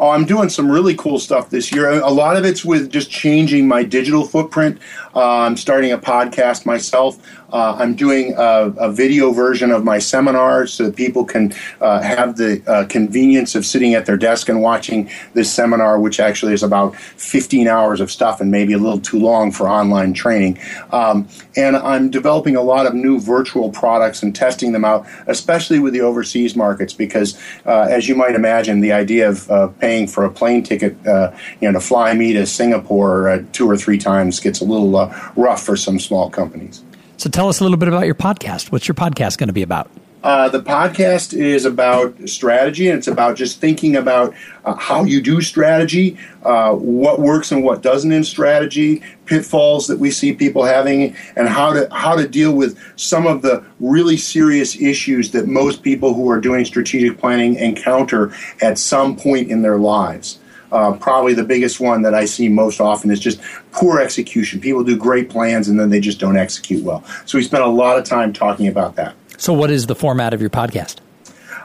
Oh, 0.00 0.08
I'm 0.08 0.24
doing 0.24 0.48
some 0.48 0.70
really 0.70 0.94
cool 0.96 1.18
stuff 1.18 1.50
this 1.50 1.70
year. 1.70 1.90
A 1.90 2.10
lot 2.10 2.36
of 2.36 2.46
it's 2.46 2.64
with 2.64 2.90
just 2.90 3.10
changing 3.10 3.68
my 3.68 3.82
digital 3.82 4.24
footprint. 4.26 4.78
Uh, 5.14 5.40
I'm 5.40 5.58
starting 5.58 5.92
a 5.92 5.98
podcast 5.98 6.64
myself. 6.64 7.18
Uh, 7.52 7.76
I'm 7.78 7.94
doing 7.94 8.34
a, 8.36 8.72
a, 8.78 8.92
video 8.92 9.32
version 9.32 9.70
of 9.70 9.82
my 9.82 9.98
seminars 9.98 10.72
so 10.72 10.84
that 10.84 10.96
people 10.96 11.24
can 11.24 11.52
uh, 11.80 12.00
have 12.00 12.36
the 12.36 12.62
uh, 12.66 12.86
convenience 12.86 13.54
of 13.54 13.66
sitting 13.66 13.94
at 13.94 14.06
their 14.06 14.16
desk 14.16 14.48
and 14.48 14.62
watching 14.62 15.10
this 15.34 15.52
seminar, 15.52 15.98
which 15.98 16.20
actually 16.20 16.52
is 16.52 16.62
about 16.62 16.94
15 16.96 17.66
hours 17.66 18.00
of 18.00 18.10
stuff 18.10 18.40
and 18.40 18.50
maybe 18.50 18.72
a 18.72 18.78
little 18.78 19.00
too 19.00 19.18
long 19.18 19.50
for 19.50 19.68
online 19.68 20.12
training. 20.12 20.58
Um, 20.92 21.28
and 21.56 21.76
I'm 21.76 22.10
developing 22.10 22.56
a 22.56 22.62
lot 22.62 22.86
of 22.86 22.94
new 22.94 23.18
virtual 23.18 23.70
products 23.70 24.22
and 24.22 24.34
testing 24.34 24.72
them 24.72 24.84
out, 24.84 25.06
especially 25.26 25.78
with 25.78 25.92
the 25.92 26.02
overseas 26.02 26.54
markets, 26.54 26.92
because 26.92 27.40
uh, 27.66 27.86
as 27.90 28.08
you 28.08 28.14
might 28.14 28.34
imagine, 28.34 28.80
the 28.80 28.92
idea 28.92 29.28
of 29.28 29.78
paying 29.80 30.06
for 30.06 30.24
a 30.24 30.30
plane 30.30 30.62
ticket, 30.62 30.96
uh, 31.06 31.32
you 31.60 31.68
know, 31.68 31.72
to 31.72 31.84
fly 31.84 32.14
me 32.14 32.32
to 32.32 32.46
Singapore 32.46 33.44
two 33.52 33.68
or 33.68 33.76
three 33.76 33.98
times 33.98 34.38
gets 34.38 34.60
a 34.60 34.64
little 34.64 35.12
rough 35.36 35.64
for 35.64 35.76
some 35.76 35.98
small 35.98 36.30
companies. 36.30 36.82
So 37.20 37.28
tell 37.28 37.50
us 37.50 37.60
a 37.60 37.64
little 37.64 37.76
bit 37.76 37.88
about 37.88 38.06
your 38.06 38.14
podcast. 38.14 38.72
What's 38.72 38.88
your 38.88 38.94
podcast 38.94 39.36
going 39.36 39.48
to 39.48 39.52
be 39.52 39.60
about? 39.60 39.90
Uh, 40.24 40.48
the 40.48 40.62
podcast 40.62 41.34
is 41.34 41.66
about 41.66 42.16
strategy, 42.26 42.88
and 42.88 42.96
it's 42.96 43.08
about 43.08 43.36
just 43.36 43.60
thinking 43.60 43.94
about 43.94 44.34
uh, 44.64 44.74
how 44.76 45.04
you 45.04 45.20
do 45.20 45.42
strategy, 45.42 46.16
uh, 46.44 46.72
what 46.72 47.20
works 47.20 47.52
and 47.52 47.62
what 47.62 47.82
doesn't 47.82 48.10
in 48.10 48.24
strategy, 48.24 49.02
pitfalls 49.26 49.86
that 49.86 49.98
we 49.98 50.10
see 50.10 50.32
people 50.32 50.64
having, 50.64 51.14
and 51.36 51.46
how 51.46 51.74
to 51.74 51.86
how 51.92 52.16
to 52.16 52.26
deal 52.26 52.54
with 52.54 52.78
some 52.96 53.26
of 53.26 53.42
the 53.42 53.62
really 53.80 54.16
serious 54.16 54.80
issues 54.80 55.32
that 55.32 55.46
most 55.46 55.82
people 55.82 56.14
who 56.14 56.30
are 56.30 56.40
doing 56.40 56.64
strategic 56.64 57.18
planning 57.18 57.54
encounter 57.56 58.32
at 58.62 58.78
some 58.78 59.14
point 59.14 59.50
in 59.50 59.60
their 59.60 59.76
lives. 59.76 60.39
Uh, 60.72 60.92
probably 60.92 61.34
the 61.34 61.44
biggest 61.44 61.80
one 61.80 62.02
that 62.02 62.14
I 62.14 62.24
see 62.24 62.48
most 62.48 62.80
often 62.80 63.10
is 63.10 63.20
just 63.20 63.40
poor 63.72 64.00
execution. 64.00 64.60
People 64.60 64.84
do 64.84 64.96
great 64.96 65.30
plans 65.30 65.68
and 65.68 65.78
then 65.78 65.90
they 65.90 66.00
just 66.00 66.18
don't 66.18 66.36
execute 66.36 66.82
well. 66.84 67.04
So 67.26 67.38
we 67.38 67.44
spent 67.44 67.62
a 67.62 67.68
lot 67.68 67.98
of 67.98 68.04
time 68.04 68.32
talking 68.32 68.68
about 68.68 68.96
that. 68.96 69.14
So, 69.36 69.52
what 69.52 69.70
is 69.70 69.86
the 69.86 69.94
format 69.94 70.34
of 70.34 70.40
your 70.40 70.50
podcast? 70.50 70.98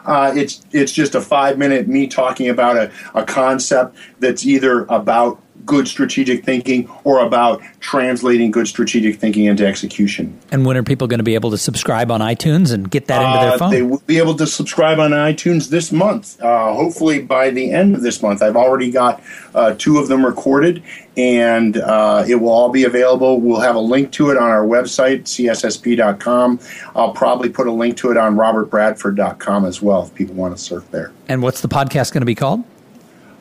Uh, 0.06 0.32
it's 0.36 0.64
it's 0.72 0.92
just 0.92 1.16
a 1.16 1.22
five 1.22 1.58
minute 1.58 1.88
me 1.88 2.08
talking 2.08 2.48
about 2.48 2.78
a, 2.78 2.92
a 3.16 3.24
concept 3.26 3.98
that's 4.20 4.46
either 4.46 4.86
about 4.86 5.42
good 5.66 5.88
strategic 5.88 6.44
thinking 6.44 6.90
or 7.04 7.20
about 7.20 7.62
translating 7.80 8.52
good 8.52 8.68
strategic 8.68 9.18
thinking 9.18 9.46
into 9.46 9.66
execution. 9.66 10.40
And 10.52 10.66
when 10.66 10.78
are 10.78 10.84
people 10.84 11.08
going 11.08 11.20
to 11.20 11.24
be 11.24 11.36
able 11.36 11.52
to 11.52 11.58
subscribe 11.58 12.12
on 12.12 12.22
iTunes 12.22 12.74
and 12.74 12.90
get 12.90 13.08
that 13.08 13.22
into 13.22 13.46
their 13.46 13.54
uh, 13.54 13.58
phone? 13.58 13.72
They 13.72 13.82
will 13.82 14.04
be 14.06 14.18
able 14.18 14.36
to 14.36 14.48
subscribe 14.48 15.00
on 15.00 15.12
iTunes 15.12 15.70
this 15.70 15.92
month. 15.92 16.42
Uh, 16.42 16.74
hopefully 16.74 17.22
by 17.22 17.50
the 17.50 17.72
end 17.72 17.96
of 17.96 18.02
this 18.02 18.22
month. 18.22 18.42
I've 18.42 18.56
already 18.56 18.92
got 18.92 19.22
uh, 19.54 19.76
two 19.78 19.98
of 19.98 20.08
them 20.08 20.26
recorded, 20.26 20.84
and 21.18 21.78
uh, 21.78 22.26
it 22.28 22.36
will 22.36 22.50
all 22.50 22.70
be 22.70 22.84
available. 22.84 23.40
We'll 23.40 23.62
have 23.62 23.76
a 23.76 23.80
link 23.80 24.12
to 24.14 24.30
it 24.30 24.38
on 24.38 24.50
our 24.50 24.66
website, 24.66 25.24
cssp.com. 25.24 26.60
I'll 26.96 27.14
probably 27.14 27.50
put 27.50 27.68
a 27.68 27.72
link 27.72 27.98
to 27.98 28.12
it 28.12 28.18
on 28.18 28.36
robertbradford.com 28.36 29.66
as 29.66 29.82
well 29.82 30.04
if 30.04 30.14
people 30.14 30.36
want 30.36 30.56
to 30.56 30.62
surf 30.62 30.90
there. 30.92 31.12
And 31.28 31.42
what's 31.42 31.62
the 31.62 31.70
podcast 31.70 32.14
going 32.14 32.22
to 32.22 32.26
be 32.26 32.36
called? 32.36 32.64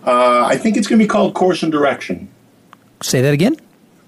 Uh, 0.04 0.44
I 0.46 0.56
think 0.56 0.76
it's 0.76 0.86
going 0.86 0.98
to 0.98 1.04
be 1.04 1.08
called 1.08 1.34
Course 1.34 1.62
and 1.62 1.72
Direction. 1.72 2.28
Say 3.02 3.22
that 3.22 3.32
again. 3.32 3.56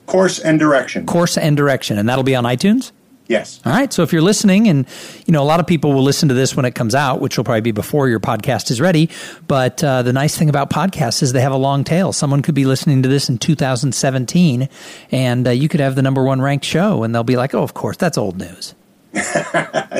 Course 0.06 0.38
and 0.38 0.58
Direction. 0.58 1.06
Course 1.06 1.36
and 1.36 1.56
Direction, 1.56 1.98
and 1.98 2.08
that'll 2.08 2.24
be 2.24 2.36
on 2.36 2.44
iTunes. 2.44 2.92
Yes. 3.28 3.60
All 3.64 3.72
right. 3.72 3.92
So 3.92 4.02
if 4.04 4.12
you're 4.12 4.22
listening, 4.22 4.68
and 4.68 4.86
you 5.26 5.32
know 5.32 5.42
a 5.42 5.44
lot 5.44 5.58
of 5.58 5.66
people 5.66 5.92
will 5.92 6.04
listen 6.04 6.28
to 6.28 6.34
this 6.34 6.54
when 6.54 6.64
it 6.64 6.76
comes 6.76 6.94
out, 6.94 7.20
which 7.20 7.36
will 7.36 7.44
probably 7.44 7.60
be 7.60 7.72
before 7.72 8.08
your 8.08 8.20
podcast 8.20 8.70
is 8.70 8.80
ready. 8.80 9.10
But 9.48 9.82
uh, 9.82 10.02
the 10.02 10.12
nice 10.12 10.38
thing 10.38 10.48
about 10.48 10.70
podcasts 10.70 11.22
is 11.22 11.32
they 11.32 11.40
have 11.40 11.52
a 11.52 11.56
long 11.56 11.82
tail. 11.82 12.12
Someone 12.12 12.40
could 12.42 12.54
be 12.54 12.66
listening 12.66 13.02
to 13.02 13.08
this 13.08 13.28
in 13.28 13.38
2017, 13.38 14.68
and 15.10 15.48
uh, 15.48 15.50
you 15.50 15.68
could 15.68 15.80
have 15.80 15.96
the 15.96 16.02
number 16.02 16.22
one 16.22 16.40
ranked 16.40 16.64
show, 16.64 17.02
and 17.02 17.12
they'll 17.12 17.24
be 17.24 17.36
like, 17.36 17.52
"Oh, 17.52 17.62
of 17.62 17.74
course, 17.74 17.96
that's 17.96 18.16
old 18.16 18.38
news." 18.38 18.74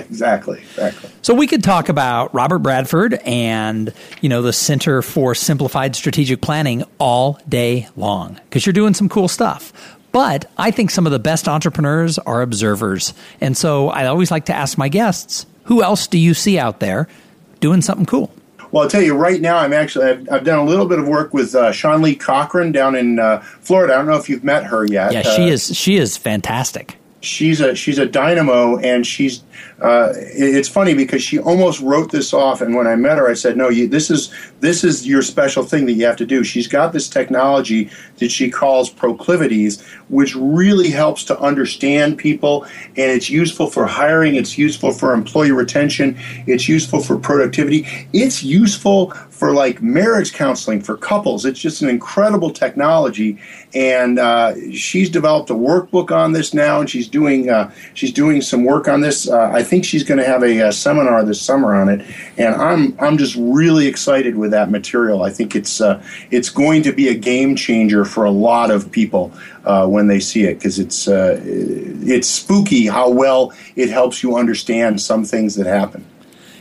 exactly, 0.08 0.60
exactly. 0.60 1.10
So 1.22 1.34
we 1.34 1.46
could 1.46 1.62
talk 1.62 1.88
about 1.88 2.34
Robert 2.34 2.60
Bradford 2.60 3.14
and 3.24 3.92
you 4.20 4.28
know 4.28 4.42
the 4.42 4.52
Center 4.52 5.02
for 5.02 5.34
Simplified 5.34 5.94
Strategic 5.94 6.40
Planning 6.40 6.84
all 6.98 7.38
day 7.48 7.88
long 7.96 8.40
because 8.44 8.64
you're 8.66 8.72
doing 8.72 8.94
some 8.94 9.08
cool 9.08 9.28
stuff. 9.28 9.72
But 10.12 10.50
I 10.56 10.70
think 10.70 10.90
some 10.90 11.04
of 11.04 11.12
the 11.12 11.18
best 11.18 11.46
entrepreneurs 11.48 12.18
are 12.18 12.42
observers, 12.42 13.12
and 13.40 13.56
so 13.56 13.88
I 13.88 14.06
always 14.06 14.30
like 14.30 14.46
to 14.46 14.54
ask 14.54 14.78
my 14.78 14.88
guests, 14.88 15.46
who 15.64 15.82
else 15.82 16.06
do 16.06 16.18
you 16.18 16.32
see 16.32 16.58
out 16.58 16.80
there 16.80 17.08
doing 17.60 17.82
something 17.82 18.06
cool? 18.06 18.32
Well, 18.72 18.84
I'll 18.84 18.90
tell 18.90 19.02
you 19.02 19.14
right 19.14 19.40
now, 19.40 19.58
I'm 19.58 19.72
actually 19.72 20.06
I've, 20.06 20.28
I've 20.30 20.44
done 20.44 20.58
a 20.58 20.64
little 20.64 20.86
bit 20.86 20.98
of 20.98 21.06
work 21.06 21.34
with 21.34 21.54
uh, 21.54 21.72
Sean 21.72 22.02
Lee 22.02 22.16
Cochran 22.16 22.72
down 22.72 22.94
in 22.94 23.18
uh, 23.18 23.40
Florida. 23.40 23.94
I 23.94 23.96
don't 23.98 24.06
know 24.06 24.16
if 24.16 24.28
you've 24.28 24.44
met 24.44 24.64
her 24.64 24.84
yet. 24.86 25.12
Yeah, 25.12 25.22
she 25.22 25.42
uh, 25.42 25.52
is 25.52 25.76
she 25.76 25.96
is 25.96 26.16
fantastic 26.16 26.98
she's 27.26 27.60
a 27.60 27.74
she's 27.74 27.98
a 27.98 28.06
dynamo 28.06 28.78
and 28.78 29.06
she's 29.06 29.42
uh, 29.82 30.12
it's 30.14 30.68
funny 30.68 30.94
because 30.94 31.22
she 31.22 31.38
almost 31.38 31.80
wrote 31.80 32.10
this 32.10 32.32
off 32.32 32.62
and 32.62 32.74
when 32.74 32.86
i 32.86 32.96
met 32.96 33.18
her 33.18 33.28
i 33.28 33.34
said 33.34 33.56
no 33.56 33.68
you, 33.68 33.86
this 33.86 34.10
is 34.10 34.32
this 34.60 34.82
is 34.82 35.06
your 35.06 35.20
special 35.20 35.62
thing 35.62 35.84
that 35.84 35.92
you 35.92 36.06
have 36.06 36.16
to 36.16 36.24
do 36.24 36.42
she's 36.42 36.66
got 36.66 36.92
this 36.92 37.08
technology 37.08 37.90
that 38.16 38.30
she 38.30 38.50
calls 38.50 38.88
proclivities 38.88 39.82
which 40.08 40.34
really 40.34 40.88
helps 40.88 41.24
to 41.24 41.38
understand 41.40 42.16
people 42.16 42.64
and 42.96 43.10
it's 43.10 43.28
useful 43.28 43.66
for 43.66 43.86
hiring 43.86 44.34
it's 44.34 44.56
useful 44.56 44.92
for 44.92 45.12
employee 45.12 45.50
retention 45.50 46.16
it's 46.46 46.68
useful 46.68 47.02
for 47.02 47.18
productivity 47.18 47.86
it's 48.14 48.42
useful 48.42 49.12
for 49.36 49.52
like 49.52 49.82
marriage 49.82 50.32
counseling 50.32 50.80
for 50.80 50.96
couples. 50.96 51.44
It's 51.44 51.60
just 51.60 51.82
an 51.82 51.90
incredible 51.90 52.50
technology, 52.50 53.38
and 53.74 54.18
uh, 54.18 54.54
she's 54.72 55.10
developed 55.10 55.50
a 55.50 55.54
workbook 55.54 56.10
on 56.10 56.32
this 56.32 56.54
now, 56.54 56.80
and 56.80 56.88
she's 56.88 57.06
doing 57.06 57.50
uh, 57.50 57.70
she's 57.92 58.12
doing 58.12 58.40
some 58.40 58.64
work 58.64 58.88
on 58.88 59.02
this. 59.02 59.28
Uh, 59.28 59.50
I 59.52 59.62
think 59.66 59.84
she's 59.84 60.04
going 60.04 60.18
to 60.18 60.26
have 60.26 60.42
a, 60.42 60.58
a, 60.60 60.72
seminar 60.72 61.22
this 61.24 61.40
summer 61.40 61.74
on 61.74 61.88
it, 61.88 62.06
and 62.38 62.54
I'm 62.54 62.96
I'm 62.98 63.18
just 63.18 63.36
really 63.38 63.86
excited 63.86 64.36
with 64.36 64.52
that 64.52 64.70
material. 64.70 65.22
I 65.22 65.30
think 65.30 65.54
it's 65.54 65.80
uh, 65.80 66.02
it's 66.30 66.48
going 66.48 66.82
to 66.84 66.92
be 66.92 67.08
a 67.08 67.14
game 67.14 67.56
changer 67.56 68.04
for 68.04 68.24
a 68.24 68.30
lot 68.30 68.70
of 68.70 68.90
people 68.90 69.32
uh, 69.64 69.86
when 69.86 70.06
they 70.06 70.20
see 70.20 70.44
it 70.44 70.54
because 70.54 70.78
it's 70.78 71.08
uh, 71.08 71.40
it's 71.44 72.28
spooky 72.28 72.86
how 72.86 73.10
well 73.10 73.52
it 73.74 73.90
helps 73.90 74.22
you 74.22 74.36
understand 74.36 75.00
some 75.00 75.24
things 75.24 75.56
that 75.56 75.66
happen. 75.66 76.06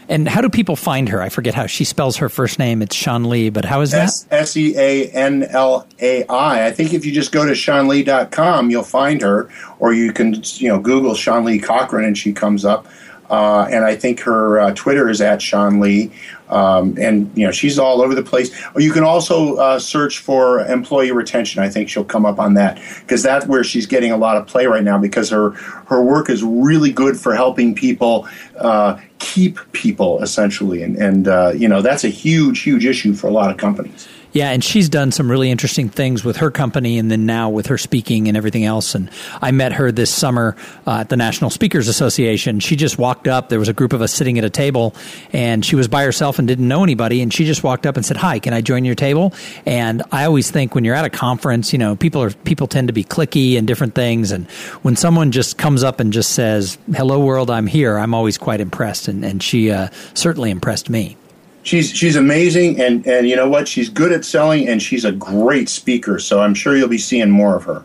And 0.08 0.28
how 0.28 0.42
do 0.42 0.50
people 0.50 0.76
find 0.76 1.10
her? 1.10 1.22
I 1.22 1.30
forget 1.30 1.54
how 1.54 1.66
she 1.66 1.84
spells 1.84 2.18
her 2.18 2.30
first 2.30 2.60
name. 2.60 2.82
It's 2.82 2.96
Sean 2.96 3.26
Lee, 3.26 3.50
but 3.50 3.66
how 3.66 3.82
is 3.82 3.92
that? 3.92 4.12
S 4.30 4.56
E 4.56 4.78
A 4.78 5.10
N 5.10 5.44
L 5.44 5.88
A 6.00 6.26
I. 6.26 6.68
I 6.68 6.72
think 6.72 6.94
if 6.94 7.06
you 7.06 7.12
just 7.12 7.32
go 7.32 7.46
to 7.46 7.54
SeanLee.com, 7.54 8.70
you'll 8.70 8.84
find 8.84 9.22
her, 9.22 9.50
or 9.80 9.94
you 9.94 10.14
can 10.14 10.42
you 10.56 10.70
know 10.70 10.80
Google 10.80 11.16
Sean 11.16 11.46
Lee 11.46 11.60
Cochran 11.60 12.06
and 12.06 12.18
she 12.18 12.34
comes 12.34 12.66
up. 12.66 12.88
Uh, 13.30 13.68
and 13.72 13.84
I 13.84 13.96
think 13.96 14.20
her 14.20 14.60
uh, 14.60 14.74
Twitter 14.76 15.10
is 15.10 15.20
at 15.20 15.42
Sean 15.42 15.80
Lee, 15.80 16.12
um, 16.50 16.96
and 17.00 17.36
you 17.36 17.44
know 17.46 17.52
she's 17.52 17.80
all 17.80 18.02
over 18.02 18.14
the 18.14 18.22
place. 18.22 18.52
Or 18.76 18.82
you 18.82 18.92
can 18.92 19.04
also 19.04 19.56
uh, 19.56 19.80
search 19.80 20.20
for 20.20 20.60
employee 20.68 21.12
retention. 21.12 21.64
I 21.64 21.70
think 21.70 21.90
she'll 21.90 22.06
come 22.06 22.26
up 22.26 22.40
on 22.40 22.54
that 22.54 22.80
because 23.02 23.24
that's 23.24 23.48
where 23.48 23.64
she's 23.64 23.88
getting 23.88 24.12
a 24.12 24.18
lot 24.18 24.38
of 24.38 24.46
play 24.46 24.68
right 24.68 24.84
now 24.84 25.00
because 25.00 25.32
her 25.32 25.52
her 25.88 26.04
work 26.04 26.30
is 26.30 26.44
really 26.44 26.92
good 26.92 27.20
for 27.20 27.34
helping 27.34 27.74
people 27.74 28.28
uh, 28.60 29.00
keep 29.36 29.60
people 29.74 30.24
essentially, 30.24 30.82
and 30.82 30.96
and 30.96 31.28
uh, 31.28 31.52
you 31.54 31.68
know 31.68 31.82
that's 31.82 32.06
a 32.06 32.14
huge 32.24 32.62
huge 32.62 32.86
issue 32.86 33.14
for 33.14 33.28
a 33.28 33.32
lot 33.32 33.52
of 33.52 33.58
companies. 33.58 34.08
Yeah, 34.36 34.50
and 34.50 34.62
she's 34.62 34.90
done 34.90 35.14
some 35.14 35.32
really 35.32 35.50
interesting 35.50 35.88
things 35.88 36.26
with 36.26 36.36
her 36.38 36.52
company 36.52 36.98
and 36.98 37.10
then 37.10 37.26
now 37.26 37.50
with 37.50 37.68
her 37.68 37.78
speaking 37.78 38.28
and 38.28 38.36
everything 38.36 38.66
else. 38.66 38.94
And 38.94 39.10
I 39.42 39.52
met 39.52 39.72
her 39.72 39.94
this 39.94 40.14
summer 40.14 40.58
uh, 40.86 40.98
at 41.00 41.10
the 41.10 41.16
National 41.16 41.50
Speakers 41.50 41.88
Association. 41.88 42.60
She 42.60 42.76
just 42.76 42.98
walked 42.98 43.30
up. 43.30 43.48
There 43.48 43.60
was 43.60 43.70
a 43.70 43.74
group 43.74 43.94
of 43.94 44.02
us 44.02 44.14
sitting 44.14 44.38
at 44.38 44.44
a 44.44 44.50
table, 44.50 44.94
and 45.32 45.64
she 45.64 45.78
was 45.78 45.88
by 45.88 46.04
herself 46.04 46.38
and 46.38 46.46
didn't 46.50 46.68
know 46.68 46.84
anybody. 46.84 47.22
And 47.22 47.34
she 47.34 47.46
just 47.46 47.64
walked 47.64 47.86
up 47.86 47.96
and 47.96 48.06
said, 48.06 48.18
"Hi, 48.18 48.40
can 48.40 48.54
I 48.54 48.60
join 48.60 48.84
your 48.84 48.94
table?" 48.94 49.34
And 49.66 50.04
I 50.12 50.26
always 50.26 50.52
think 50.52 50.76
when 50.76 50.84
you're 50.84 50.96
at 50.96 51.06
a 51.06 51.10
conference, 51.10 51.72
you 51.72 51.80
know, 51.80 51.96
people 51.96 52.22
are 52.22 52.32
people 52.32 52.68
tend 52.68 52.90
to 52.90 52.94
be 52.94 53.06
clicky 53.06 53.58
and 53.58 53.66
different 53.66 53.96
things. 53.96 54.34
And 54.34 54.52
when 54.82 54.98
someone 54.98 55.32
just 55.32 55.58
comes 55.58 55.82
up 55.82 56.02
and 56.02 56.12
just 56.12 56.34
says, 56.34 56.78
"Hello, 56.94 57.24
world, 57.24 57.50
I'm 57.50 57.68
here," 57.68 57.98
I'm 57.98 58.14
always 58.14 58.38
quite 58.38 58.60
impressed. 58.60 59.08
And, 59.08 59.24
and 59.24 59.42
she 59.42 59.72
uh, 59.72 59.88
certainly 60.14 60.52
impressed 60.52 60.90
me 60.90 61.16
she's 61.66 61.92
she's 61.92 62.16
amazing 62.16 62.80
and 62.80 63.06
and 63.06 63.28
you 63.28 63.36
know 63.36 63.50
what 63.50 63.68
she's 63.68 63.90
good 63.90 64.14
at 64.14 64.24
selling 64.24 64.68
and 64.70 64.82
she's 64.82 65.04
a 65.04 65.12
great 65.12 65.68
speaker 65.68 66.18
so 66.18 66.40
i'm 66.40 66.54
sure 66.54 66.78
you'll 66.78 66.88
be 66.88 66.98
seeing 66.98 67.30
more 67.30 67.56
of 67.58 67.64
her 67.64 67.84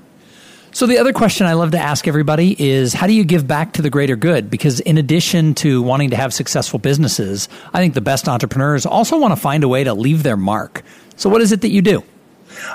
so 0.72 0.86
the 0.86 0.98
other 0.98 1.12
question 1.12 1.48
I 1.48 1.54
love 1.54 1.72
to 1.72 1.78
ask 1.78 2.06
everybody 2.06 2.54
is 2.62 2.92
how 2.92 3.08
do 3.08 3.12
you 3.12 3.24
give 3.24 3.44
back 3.44 3.72
to 3.72 3.82
the 3.82 3.90
greater 3.90 4.14
good? 4.14 4.48
Because 4.48 4.78
in 4.78 4.98
addition 4.98 5.52
to 5.56 5.82
wanting 5.82 6.10
to 6.10 6.16
have 6.16 6.32
successful 6.32 6.78
businesses, 6.78 7.48
I 7.74 7.80
think 7.80 7.94
the 7.94 8.00
best 8.00 8.28
entrepreneurs 8.28 8.86
also 8.86 9.18
want 9.18 9.32
to 9.32 9.40
find 9.40 9.64
a 9.64 9.68
way 9.68 9.82
to 9.82 9.94
leave 9.94 10.22
their 10.22 10.36
mark. 10.36 10.84
So 11.16 11.28
what 11.28 11.40
is 11.40 11.50
it 11.50 11.62
that 11.62 11.70
you 11.70 11.82
do? 11.82 12.04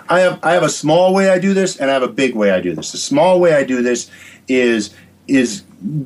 I 0.10 0.20
have 0.20 0.44
I 0.44 0.52
have 0.52 0.64
a 0.64 0.70
small 0.70 1.14
way 1.14 1.30
I 1.30 1.40
do 1.40 1.54
this 1.54 1.78
and 1.78 1.90
I 1.90 1.94
have 1.94 2.04
a 2.04 2.10
big 2.10 2.36
way 2.36 2.52
I 2.52 2.60
do 2.60 2.76
this. 2.76 2.92
The 2.92 2.98
small 2.98 3.40
way 3.40 3.54
I 3.54 3.64
do 3.64 3.82
this 3.82 4.12
is 4.50 4.94
is 5.30 5.64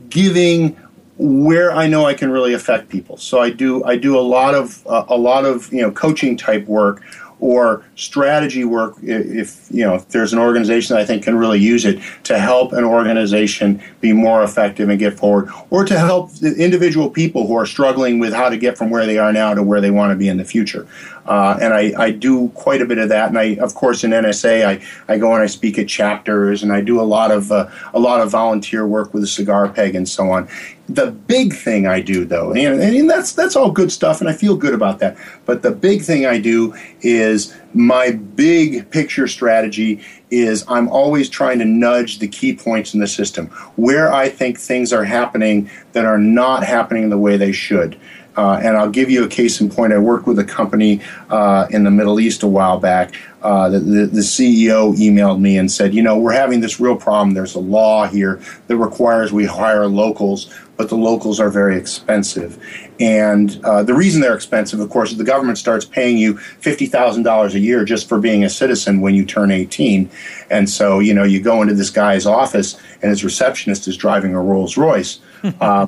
giving 0.09 0.77
where 1.19 1.73
I 1.73 1.87
know 1.87 2.05
I 2.05 2.13
can 2.13 2.31
really 2.31 2.53
affect 2.53 2.87
people. 2.87 3.17
So 3.17 3.39
I 3.39 3.49
do 3.49 3.83
I 3.83 3.97
do 3.97 4.17
a 4.17 4.21
lot 4.21 4.55
of 4.55 4.85
uh, 4.87 5.05
a 5.09 5.17
lot 5.17 5.45
of 5.45 5.71
you 5.71 5.81
know 5.81 5.91
coaching 5.91 6.37
type 6.37 6.65
work 6.65 7.03
or 7.41 7.85
strategy 7.95 8.65
work 8.65 8.95
if 9.01 9.67
you 9.69 9.85
know 9.85 9.95
if 9.95 10.09
there's 10.09 10.33
an 10.33 10.39
organization 10.39 10.95
that 10.95 11.01
I 11.01 11.05
think 11.05 11.23
can 11.23 11.37
really 11.37 11.59
use 11.59 11.85
it 11.85 12.01
to 12.23 12.39
help 12.39 12.73
an 12.73 12.83
organization 12.83 13.81
be 14.01 14.13
more 14.13 14.43
effective 14.43 14.89
and 14.89 14.99
get 14.99 15.17
forward 15.17 15.49
or 15.69 15.85
to 15.85 15.97
help 15.97 16.31
individual 16.41 17.09
people 17.09 17.47
who 17.47 17.55
are 17.55 17.65
struggling 17.65 18.19
with 18.19 18.33
how 18.33 18.49
to 18.49 18.57
get 18.57 18.77
from 18.77 18.89
where 18.89 19.05
they 19.05 19.17
are 19.17 19.31
now 19.31 19.53
to 19.53 19.63
where 19.63 19.81
they 19.81 19.91
want 19.91 20.11
to 20.11 20.15
be 20.15 20.27
in 20.27 20.37
the 20.37 20.45
future. 20.45 20.87
Uh, 21.29 21.55
and 21.61 21.75
I, 21.75 21.93
I 21.95 22.09
do 22.09 22.49
quite 22.49 22.81
a 22.81 22.85
bit 22.85 22.97
of 22.97 23.09
that. 23.09 23.29
And 23.29 23.37
I, 23.37 23.55
of 23.57 23.75
course, 23.75 24.03
in 24.03 24.09
NSA, 24.09 24.65
I, 24.65 25.13
I 25.13 25.19
go 25.19 25.31
and 25.31 25.43
I 25.43 25.45
speak 25.45 25.77
at 25.77 25.87
chapters, 25.87 26.63
and 26.63 26.73
I 26.73 26.81
do 26.81 26.99
a 26.99 27.03
lot 27.03 27.29
of 27.29 27.51
uh, 27.51 27.69
a 27.93 27.99
lot 27.99 28.19
of 28.19 28.31
volunteer 28.31 28.87
work 28.87 29.13
with 29.13 29.21
the 29.21 29.27
cigar 29.27 29.69
peg 29.69 29.93
and 29.93 30.09
so 30.09 30.31
on. 30.31 30.49
The 30.89 31.11
big 31.11 31.53
thing 31.53 31.85
I 31.85 32.01
do, 32.01 32.25
though, 32.25 32.51
and, 32.51 32.81
and 32.81 33.07
that's 33.07 33.33
that's 33.33 33.55
all 33.55 33.69
good 33.69 33.91
stuff, 33.91 34.21
and 34.21 34.29
I 34.29 34.33
feel 34.33 34.55
good 34.55 34.73
about 34.73 34.97
that. 34.99 35.17
But 35.45 35.61
the 35.61 35.69
big 35.69 36.01
thing 36.01 36.25
I 36.25 36.39
do 36.39 36.73
is 37.01 37.55
my 37.75 38.09
big 38.09 38.89
picture 38.89 39.27
strategy 39.27 40.03
is 40.31 40.65
I'm 40.67 40.89
always 40.89 41.29
trying 41.29 41.59
to 41.59 41.65
nudge 41.65 42.17
the 42.17 42.27
key 42.27 42.55
points 42.55 42.95
in 42.95 42.99
the 42.99 43.07
system 43.07 43.47
where 43.75 44.11
I 44.11 44.29
think 44.29 44.59
things 44.59 44.91
are 44.91 45.03
happening 45.03 45.69
that 45.93 46.05
are 46.05 46.17
not 46.17 46.63
happening 46.63 47.09
the 47.09 47.19
way 47.19 47.37
they 47.37 47.51
should. 47.51 47.99
Uh, 48.39 48.57
and 48.63 48.77
I'll 48.77 48.89
give 48.89 49.09
you 49.09 49.25
a 49.25 49.27
case 49.27 49.59
in 49.59 49.69
point. 49.69 49.91
I 49.91 49.97
worked 49.97 50.25
with 50.25 50.39
a 50.39 50.45
company 50.45 51.01
uh, 51.29 51.67
in 51.71 51.83
the 51.83 51.91
Middle 51.91 52.21
East 52.21 52.41
a 52.41 52.47
while 52.47 52.79
back. 52.79 53.13
Uh, 53.41 53.67
the, 53.67 53.79
the, 53.79 54.05
the, 54.05 54.21
CEO 54.21 54.95
emailed 54.95 55.41
me 55.41 55.57
and 55.57 55.69
said, 55.69 55.93
You 55.93 56.01
know, 56.01 56.17
we're 56.17 56.31
having 56.31 56.61
this 56.61 56.79
real 56.79 56.95
problem. 56.95 57.33
There's 57.33 57.55
a 57.55 57.59
law 57.59 58.07
here 58.07 58.41
that 58.67 58.77
requires 58.77 59.33
we 59.33 59.45
hire 59.45 59.87
locals 59.87 60.53
but 60.79 60.87
the 60.87 60.95
locals 60.95 61.41
are 61.41 61.49
very 61.49 61.77
expensive. 61.77 62.57
And 63.01 63.59
uh, 63.65 63.83
the 63.83 63.93
reason 63.93 64.21
they're 64.21 64.33
expensive, 64.33 64.79
of 64.79 64.89
course, 64.89 65.11
is 65.11 65.17
the 65.17 65.25
government 65.25 65.57
starts 65.57 65.83
paying 65.83 66.17
you 66.17 66.35
$50,000 66.35 67.53
a 67.53 67.59
year 67.59 67.83
just 67.83 68.07
for 68.07 68.17
being 68.17 68.45
a 68.45 68.49
citizen 68.49 69.01
when 69.01 69.13
you 69.13 69.25
turn 69.25 69.51
18. 69.51 70.09
And 70.49 70.69
so, 70.69 70.99
you 70.99 71.13
know, 71.13 71.25
you 71.25 71.41
go 71.41 71.61
into 71.61 71.73
this 71.73 71.89
guy's 71.89 72.25
office 72.25 72.79
and 73.01 73.09
his 73.09 73.25
receptionist 73.25 73.89
is 73.89 73.97
driving 73.97 74.33
a 74.33 74.41
Rolls 74.41 74.77
Royce. 74.77 75.19
Uh, 75.61 75.87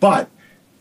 but 0.00 0.28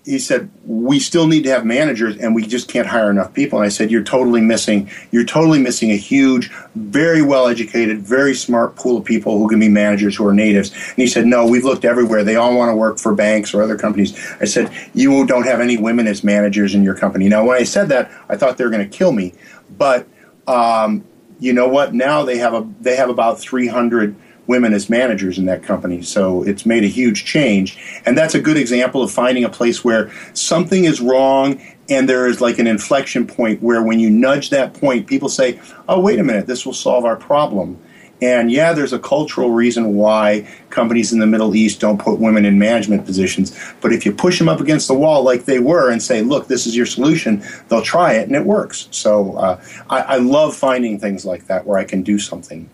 he 0.06 0.20
said 0.20 0.50
we 0.66 1.00
still 1.00 1.28
need 1.28 1.44
to 1.44 1.50
have 1.50 1.66
managers 1.66 2.18
and 2.18 2.36
we 2.36 2.46
just 2.46 2.68
can't 2.68 2.88
hire 2.88 3.10
enough 3.10 3.34
people. 3.34 3.60
And 3.60 3.66
i 3.66 3.70
said 3.70 3.90
you're 3.90 4.04
totally 4.04 4.42
missing 4.42 4.90
you're 5.12 5.26
totally 5.26 5.60
missing 5.60 5.92
a 5.92 5.96
huge 5.96 6.52
very 6.76 7.22
well 7.22 7.48
educated 7.48 8.00
very 8.00 8.34
smart 8.34 8.76
pool 8.76 8.98
of 8.98 9.06
people 9.06 9.38
who 9.38 9.48
can 9.48 9.60
be 9.60 9.70
managers 9.70 10.16
who 10.16 10.26
are 10.28 10.34
natives. 10.34 10.72
And 10.72 10.98
he 10.98 11.08
said 11.08 11.26
no 11.26 11.46
we've 11.46 11.64
looked 11.64 11.86
everywhere. 11.86 12.24
They 12.24 12.36
all 12.36 12.56
want 12.58 12.70
to 12.70 12.76
work 12.76 13.00
for 13.00 13.14
banks 13.16 13.54
or 13.54 13.64
other 13.64 13.78
companies. 13.78 14.14
I 14.40 14.46
said 14.46 14.72
you 14.94 15.26
don't 15.26 15.46
have 15.46 15.62
any 15.62 15.78
women 15.78 16.08
as 16.08 16.24
managers 16.24 16.76
in 16.76 16.84
your 16.84 16.96
company. 16.96 17.30
Now 17.30 17.46
when 17.46 17.58
i 17.58 17.64
said 17.64 17.90
that 17.90 18.12
i 18.30 18.36
thought 18.36 18.58
they 18.58 18.64
were 18.64 18.72
going 18.72 18.90
to 18.90 18.98
kill 18.98 19.12
me 19.12 19.34
but 19.78 20.08
um, 20.48 21.04
you 21.40 21.54
know 21.54 21.68
what? 21.68 21.94
Now 21.94 22.24
they 22.24 22.38
have 22.38 22.54
a 22.54 22.68
they 22.80 22.96
have 22.96 23.10
about 23.10 23.40
300 23.40 24.16
women 24.48 24.74
as 24.74 24.90
managers 24.90 25.38
in 25.38 25.46
that 25.46 25.64
company. 25.64 26.02
So 26.02 26.44
it's 26.44 26.66
made 26.66 26.84
a 26.84 26.88
huge 26.88 27.26
change. 27.26 27.78
And 28.06 28.18
that's 28.18 28.36
a 28.36 28.42
good 28.42 28.58
example 28.58 29.02
of 29.02 29.12
finding 29.12 29.44
a 29.44 29.50
place 29.50 29.84
where 29.84 30.12
something 30.34 30.84
is 30.86 31.00
wrong 31.00 31.62
and 31.90 32.08
there 32.08 32.28
is 32.28 32.42
like 32.42 32.60
an 32.60 32.68
inflection 32.68 33.28
point 33.28 33.62
where 33.62 33.84
when 33.84 34.00
you 34.00 34.10
nudge 34.10 34.50
that 34.50 34.74
point, 34.74 35.08
people 35.08 35.30
say, 35.30 35.60
oh, 35.88 36.00
wait 36.00 36.20
a 36.20 36.24
minute, 36.24 36.48
this 36.48 36.66
will 36.66 36.74
solve 36.74 37.06
our 37.06 37.16
problem. 37.16 37.78
And 38.22 38.50
yeah, 38.50 38.72
there's 38.72 38.94
a 38.94 39.00
cultural 39.00 39.52
reason 39.52 39.96
why 39.96 40.48
companies 40.70 41.12
in 41.12 41.20
the 41.20 41.28
Middle 41.28 41.56
East 41.56 41.82
don't 41.82 42.00
put 42.00 42.20
women 42.20 42.46
in 42.46 42.58
management 42.58 43.06
positions. 43.06 43.58
But 43.82 43.92
if 43.92 44.06
you 44.06 44.14
push 44.14 44.40
them 44.40 44.48
up 44.48 44.62
against 44.62 44.88
the 44.88 44.94
wall 44.94 45.24
like 45.24 45.44
they 45.44 45.60
were 45.60 45.92
and 45.92 46.02
say, 46.02 46.22
look, 46.22 46.48
this 46.48 46.66
is 46.66 46.74
your 46.74 46.86
solution, 46.86 47.44
they'll 47.68 47.82
try 47.82 48.14
it 48.14 48.28
and 48.28 48.36
it 48.36 48.46
works. 48.46 48.88
So 48.92 49.36
uh, 49.36 49.62
I, 49.90 50.00
I 50.02 50.18
love 50.18 50.56
finding 50.56 51.00
things 51.00 51.26
like 51.26 51.48
that 51.48 51.66
where 51.66 51.78
I 51.78 51.84
can 51.84 52.02
do 52.02 52.18
something. 52.18 52.70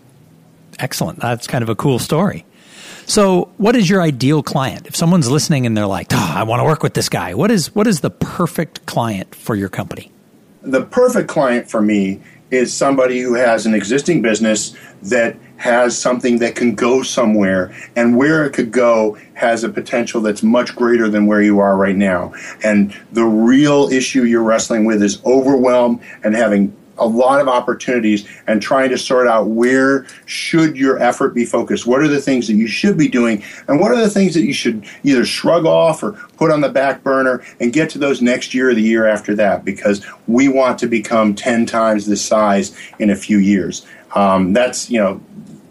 Excellent. 0.80 1.20
That's 1.20 1.46
kind 1.46 1.62
of 1.62 1.68
a 1.68 1.76
cool 1.76 1.98
story. 1.98 2.44
So, 3.06 3.50
what 3.56 3.74
is 3.74 3.90
your 3.90 4.02
ideal 4.02 4.42
client? 4.42 4.86
If 4.86 4.94
someone's 4.94 5.30
listening 5.30 5.66
and 5.66 5.76
they're 5.76 5.86
like, 5.86 6.08
oh, 6.12 6.32
"I 6.36 6.44
want 6.44 6.60
to 6.60 6.64
work 6.64 6.82
with 6.82 6.94
this 6.94 7.08
guy," 7.08 7.34
what 7.34 7.50
is 7.50 7.74
what 7.74 7.86
is 7.86 8.00
the 8.00 8.10
perfect 8.10 8.86
client 8.86 9.34
for 9.34 9.54
your 9.54 9.68
company? 9.68 10.12
The 10.62 10.82
perfect 10.82 11.28
client 11.28 11.68
for 11.68 11.82
me 11.82 12.20
is 12.50 12.72
somebody 12.72 13.20
who 13.20 13.34
has 13.34 13.66
an 13.66 13.74
existing 13.74 14.22
business 14.22 14.74
that 15.02 15.36
has 15.56 15.96
something 15.96 16.38
that 16.38 16.54
can 16.54 16.74
go 16.74 17.02
somewhere 17.02 17.72
and 17.96 18.16
where 18.16 18.44
it 18.44 18.52
could 18.52 18.70
go 18.72 19.16
has 19.34 19.62
a 19.62 19.68
potential 19.68 20.20
that's 20.20 20.42
much 20.42 20.74
greater 20.74 21.08
than 21.08 21.26
where 21.26 21.42
you 21.42 21.60
are 21.60 21.76
right 21.76 21.96
now. 21.96 22.32
And 22.64 22.94
the 23.12 23.24
real 23.24 23.88
issue 23.90 24.24
you're 24.24 24.42
wrestling 24.42 24.84
with 24.84 25.02
is 25.02 25.22
overwhelm 25.24 26.00
and 26.24 26.34
having 26.34 26.74
a 27.00 27.06
lot 27.06 27.40
of 27.40 27.48
opportunities 27.48 28.28
and 28.46 28.62
trying 28.62 28.90
to 28.90 28.98
sort 28.98 29.26
out 29.26 29.48
where 29.48 30.06
should 30.26 30.76
your 30.76 31.02
effort 31.02 31.34
be 31.34 31.44
focused. 31.44 31.86
What 31.86 32.00
are 32.00 32.08
the 32.08 32.20
things 32.20 32.46
that 32.46 32.54
you 32.54 32.68
should 32.68 32.96
be 32.96 33.08
doing, 33.08 33.42
and 33.66 33.80
what 33.80 33.90
are 33.90 34.00
the 34.00 34.10
things 34.10 34.34
that 34.34 34.44
you 34.44 34.52
should 34.52 34.84
either 35.02 35.24
shrug 35.24 35.66
off 35.66 36.02
or 36.02 36.12
put 36.36 36.50
on 36.50 36.60
the 36.60 36.68
back 36.68 37.02
burner 37.02 37.42
and 37.58 37.72
get 37.72 37.90
to 37.90 37.98
those 37.98 38.22
next 38.22 38.54
year 38.54 38.70
or 38.70 38.74
the 38.74 38.82
year 38.82 39.06
after 39.06 39.34
that 39.34 39.64
because 39.64 40.04
we 40.26 40.48
want 40.48 40.78
to 40.78 40.86
become 40.86 41.34
10 41.34 41.66
times 41.66 42.06
the 42.06 42.16
size 42.16 42.76
in 42.98 43.10
a 43.10 43.16
few 43.16 43.38
years. 43.38 43.86
Um, 44.14 44.52
that's, 44.52 44.90
you 44.90 44.98
know, 44.98 45.20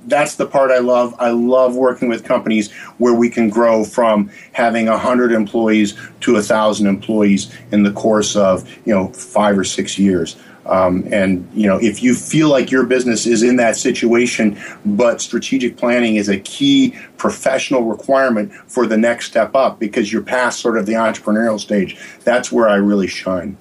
that's 0.09 0.35
the 0.35 0.45
part 0.45 0.71
I 0.71 0.79
love. 0.79 1.13
I 1.19 1.29
love 1.29 1.75
working 1.75 2.09
with 2.09 2.23
companies 2.23 2.71
where 2.97 3.13
we 3.13 3.29
can 3.29 3.49
grow 3.49 3.83
from 3.83 4.29
having 4.53 4.87
100 4.87 5.31
employees 5.31 5.95
to 6.21 6.33
1,000 6.33 6.87
employees 6.87 7.55
in 7.71 7.83
the 7.83 7.91
course 7.91 8.35
of, 8.35 8.69
you 8.85 8.93
know, 8.93 9.09
five 9.09 9.57
or 9.57 9.63
six 9.63 9.97
years. 9.97 10.35
Um, 10.69 11.07
and 11.11 11.49
you 11.53 11.67
know, 11.67 11.77
if 11.77 12.03
you 12.03 12.15
feel 12.15 12.49
like 12.49 12.71
your 12.71 12.85
business 12.85 13.25
is 13.25 13.43
in 13.43 13.57
that 13.57 13.75
situation, 13.75 14.57
but 14.85 15.21
strategic 15.21 15.75
planning 15.77 16.15
is 16.15 16.29
a 16.29 16.39
key 16.39 16.95
professional 17.17 17.83
requirement 17.83 18.53
for 18.67 18.85
the 18.85 18.97
next 18.97 19.25
step 19.27 19.55
up 19.55 19.79
because 19.79 20.13
you're 20.13 20.21
past 20.21 20.59
sort 20.59 20.77
of 20.77 20.85
the 20.85 20.93
entrepreneurial 20.93 21.59
stage, 21.59 21.97
that's 22.23 22.51
where 22.51 22.69
I 22.69 22.75
really 22.75 23.07
shine. 23.07 23.57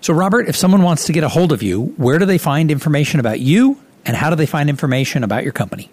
So, 0.00 0.12
Robert, 0.12 0.48
if 0.48 0.56
someone 0.56 0.82
wants 0.82 1.06
to 1.06 1.12
get 1.12 1.24
a 1.24 1.28
hold 1.28 1.50
of 1.50 1.62
you, 1.62 1.94
where 1.96 2.18
do 2.18 2.26
they 2.26 2.38
find 2.38 2.70
information 2.70 3.20
about 3.20 3.40
you, 3.40 3.78
and 4.04 4.16
how 4.16 4.30
do 4.30 4.36
they 4.36 4.46
find 4.46 4.68
information 4.68 5.24
about 5.24 5.44
your 5.44 5.52
company? 5.52 5.90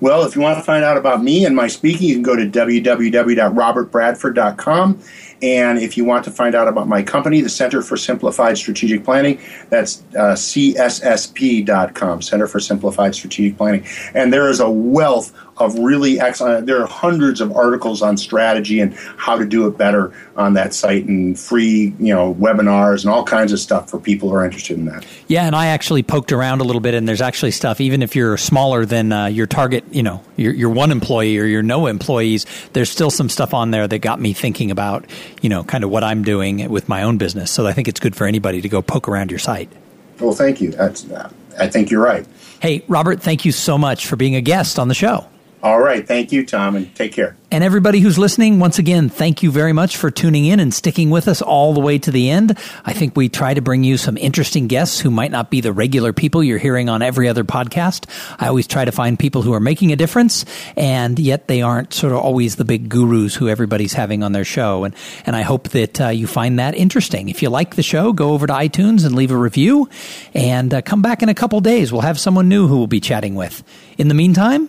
Well, 0.00 0.24
if 0.24 0.34
you 0.34 0.40
want 0.40 0.58
to 0.58 0.64
find 0.64 0.82
out 0.82 0.96
about 0.96 1.22
me 1.22 1.44
and 1.44 1.54
my 1.54 1.66
speaking, 1.66 2.08
you 2.08 2.14
can 2.14 2.22
go 2.22 2.34
to 2.34 2.46
www.robertbradford.com 2.46 5.02
and 5.42 5.78
if 5.78 5.96
you 5.96 6.04
want 6.04 6.24
to 6.24 6.30
find 6.30 6.54
out 6.54 6.68
about 6.68 6.88
my 6.88 7.02
company, 7.02 7.40
the 7.40 7.48
Center 7.48 7.82
for 7.82 7.96
Simplified 7.96 8.58
Strategic 8.58 9.04
Planning, 9.04 9.40
that's 9.70 10.02
uh, 10.14 10.34
cssp.com, 10.34 12.22
Center 12.22 12.46
for 12.46 12.60
Simplified 12.60 13.14
Strategic 13.14 13.56
Planning. 13.56 13.86
And 14.14 14.32
there 14.32 14.48
is 14.48 14.60
a 14.60 14.68
wealth 14.68 15.32
of 15.60 15.78
really 15.78 16.20
excellent. 16.20 16.66
There 16.66 16.82
are 16.82 16.86
hundreds 16.86 17.40
of 17.40 17.56
articles 17.56 18.02
on 18.02 18.16
strategy 18.16 18.80
and 18.80 18.94
how 19.16 19.36
to 19.36 19.44
do 19.44 19.66
it 19.66 19.76
better 19.76 20.12
on 20.36 20.54
that 20.54 20.74
site, 20.74 21.04
and 21.04 21.38
free, 21.38 21.94
you 21.98 22.14
know, 22.14 22.34
webinars 22.34 23.04
and 23.04 23.12
all 23.12 23.24
kinds 23.24 23.52
of 23.52 23.60
stuff 23.60 23.90
for 23.90 23.98
people 23.98 24.30
who 24.30 24.34
are 24.34 24.44
interested 24.44 24.78
in 24.78 24.86
that. 24.86 25.06
Yeah, 25.28 25.44
and 25.46 25.54
I 25.54 25.66
actually 25.66 26.02
poked 26.02 26.32
around 26.32 26.60
a 26.60 26.64
little 26.64 26.80
bit, 26.80 26.94
and 26.94 27.06
there's 27.06 27.20
actually 27.20 27.50
stuff. 27.50 27.80
Even 27.80 28.02
if 28.02 28.16
you're 28.16 28.36
smaller 28.36 28.84
than 28.84 29.12
uh, 29.12 29.26
your 29.26 29.46
target, 29.46 29.84
you 29.90 30.02
know, 30.02 30.22
your, 30.36 30.54
your 30.54 30.70
one 30.70 30.90
employee 30.90 31.38
or 31.38 31.44
your 31.44 31.62
no 31.62 31.86
employees, 31.86 32.46
there's 32.72 32.90
still 32.90 33.10
some 33.10 33.28
stuff 33.28 33.52
on 33.52 33.70
there 33.70 33.86
that 33.86 33.98
got 33.98 34.20
me 34.20 34.32
thinking 34.32 34.70
about, 34.70 35.04
you 35.42 35.48
know, 35.48 35.62
kind 35.64 35.84
of 35.84 35.90
what 35.90 36.02
I'm 36.02 36.24
doing 36.24 36.68
with 36.70 36.88
my 36.88 37.02
own 37.02 37.18
business. 37.18 37.50
So 37.50 37.66
I 37.66 37.72
think 37.72 37.88
it's 37.88 38.00
good 38.00 38.16
for 38.16 38.26
anybody 38.26 38.60
to 38.60 38.68
go 38.68 38.80
poke 38.82 39.08
around 39.08 39.30
your 39.30 39.38
site. 39.38 39.70
Well, 40.18 40.34
thank 40.34 40.60
you. 40.60 40.70
That's, 40.70 41.10
uh, 41.10 41.30
I 41.58 41.68
think 41.68 41.90
you're 41.90 42.02
right. 42.02 42.26
Hey, 42.60 42.84
Robert, 42.88 43.22
thank 43.22 43.44
you 43.44 43.52
so 43.52 43.78
much 43.78 44.06
for 44.06 44.16
being 44.16 44.36
a 44.36 44.40
guest 44.40 44.78
on 44.78 44.88
the 44.88 44.94
show. 44.94 45.26
All 45.62 45.80
right. 45.80 46.06
Thank 46.06 46.32
you, 46.32 46.46
Tom, 46.46 46.74
and 46.74 46.94
take 46.94 47.12
care. 47.12 47.36
And 47.52 47.64
everybody 47.64 48.00
who's 48.00 48.16
listening, 48.16 48.60
once 48.60 48.78
again, 48.78 49.08
thank 49.08 49.42
you 49.42 49.50
very 49.50 49.72
much 49.72 49.96
for 49.96 50.10
tuning 50.10 50.46
in 50.46 50.60
and 50.60 50.72
sticking 50.72 51.10
with 51.10 51.26
us 51.26 51.42
all 51.42 51.74
the 51.74 51.80
way 51.80 51.98
to 51.98 52.10
the 52.10 52.30
end. 52.30 52.56
I 52.84 52.92
think 52.92 53.16
we 53.16 53.28
try 53.28 53.52
to 53.52 53.60
bring 53.60 53.82
you 53.82 53.98
some 53.98 54.16
interesting 54.16 54.68
guests 54.68 55.00
who 55.00 55.10
might 55.10 55.32
not 55.32 55.50
be 55.50 55.60
the 55.60 55.72
regular 55.72 56.12
people 56.12 56.44
you're 56.44 56.58
hearing 56.58 56.88
on 56.88 57.02
every 57.02 57.28
other 57.28 57.44
podcast. 57.44 58.06
I 58.38 58.46
always 58.46 58.68
try 58.68 58.84
to 58.84 58.92
find 58.92 59.18
people 59.18 59.42
who 59.42 59.52
are 59.52 59.60
making 59.60 59.92
a 59.92 59.96
difference, 59.96 60.44
and 60.76 61.18
yet 61.18 61.48
they 61.48 61.60
aren't 61.60 61.92
sort 61.92 62.12
of 62.12 62.20
always 62.20 62.56
the 62.56 62.64
big 62.64 62.88
gurus 62.88 63.34
who 63.34 63.48
everybody's 63.48 63.92
having 63.92 64.22
on 64.22 64.32
their 64.32 64.44
show. 64.44 64.84
And, 64.84 64.94
and 65.26 65.34
I 65.34 65.42
hope 65.42 65.70
that 65.70 66.00
uh, 66.00 66.08
you 66.08 66.26
find 66.26 66.58
that 66.60 66.74
interesting. 66.76 67.28
If 67.28 67.42
you 67.42 67.50
like 67.50 67.74
the 67.74 67.82
show, 67.82 68.12
go 68.12 68.30
over 68.30 68.46
to 68.46 68.52
iTunes 68.52 69.04
and 69.04 69.14
leave 69.14 69.32
a 69.32 69.36
review, 69.36 69.90
and 70.34 70.72
uh, 70.72 70.82
come 70.82 71.02
back 71.02 71.22
in 71.22 71.28
a 71.28 71.34
couple 71.34 71.60
days. 71.60 71.92
We'll 71.92 72.02
have 72.02 72.18
someone 72.18 72.48
new 72.48 72.68
who 72.68 72.78
we'll 72.78 72.86
be 72.86 73.00
chatting 73.00 73.34
with. 73.34 73.64
In 73.98 74.06
the 74.08 74.14
meantime, 74.14 74.68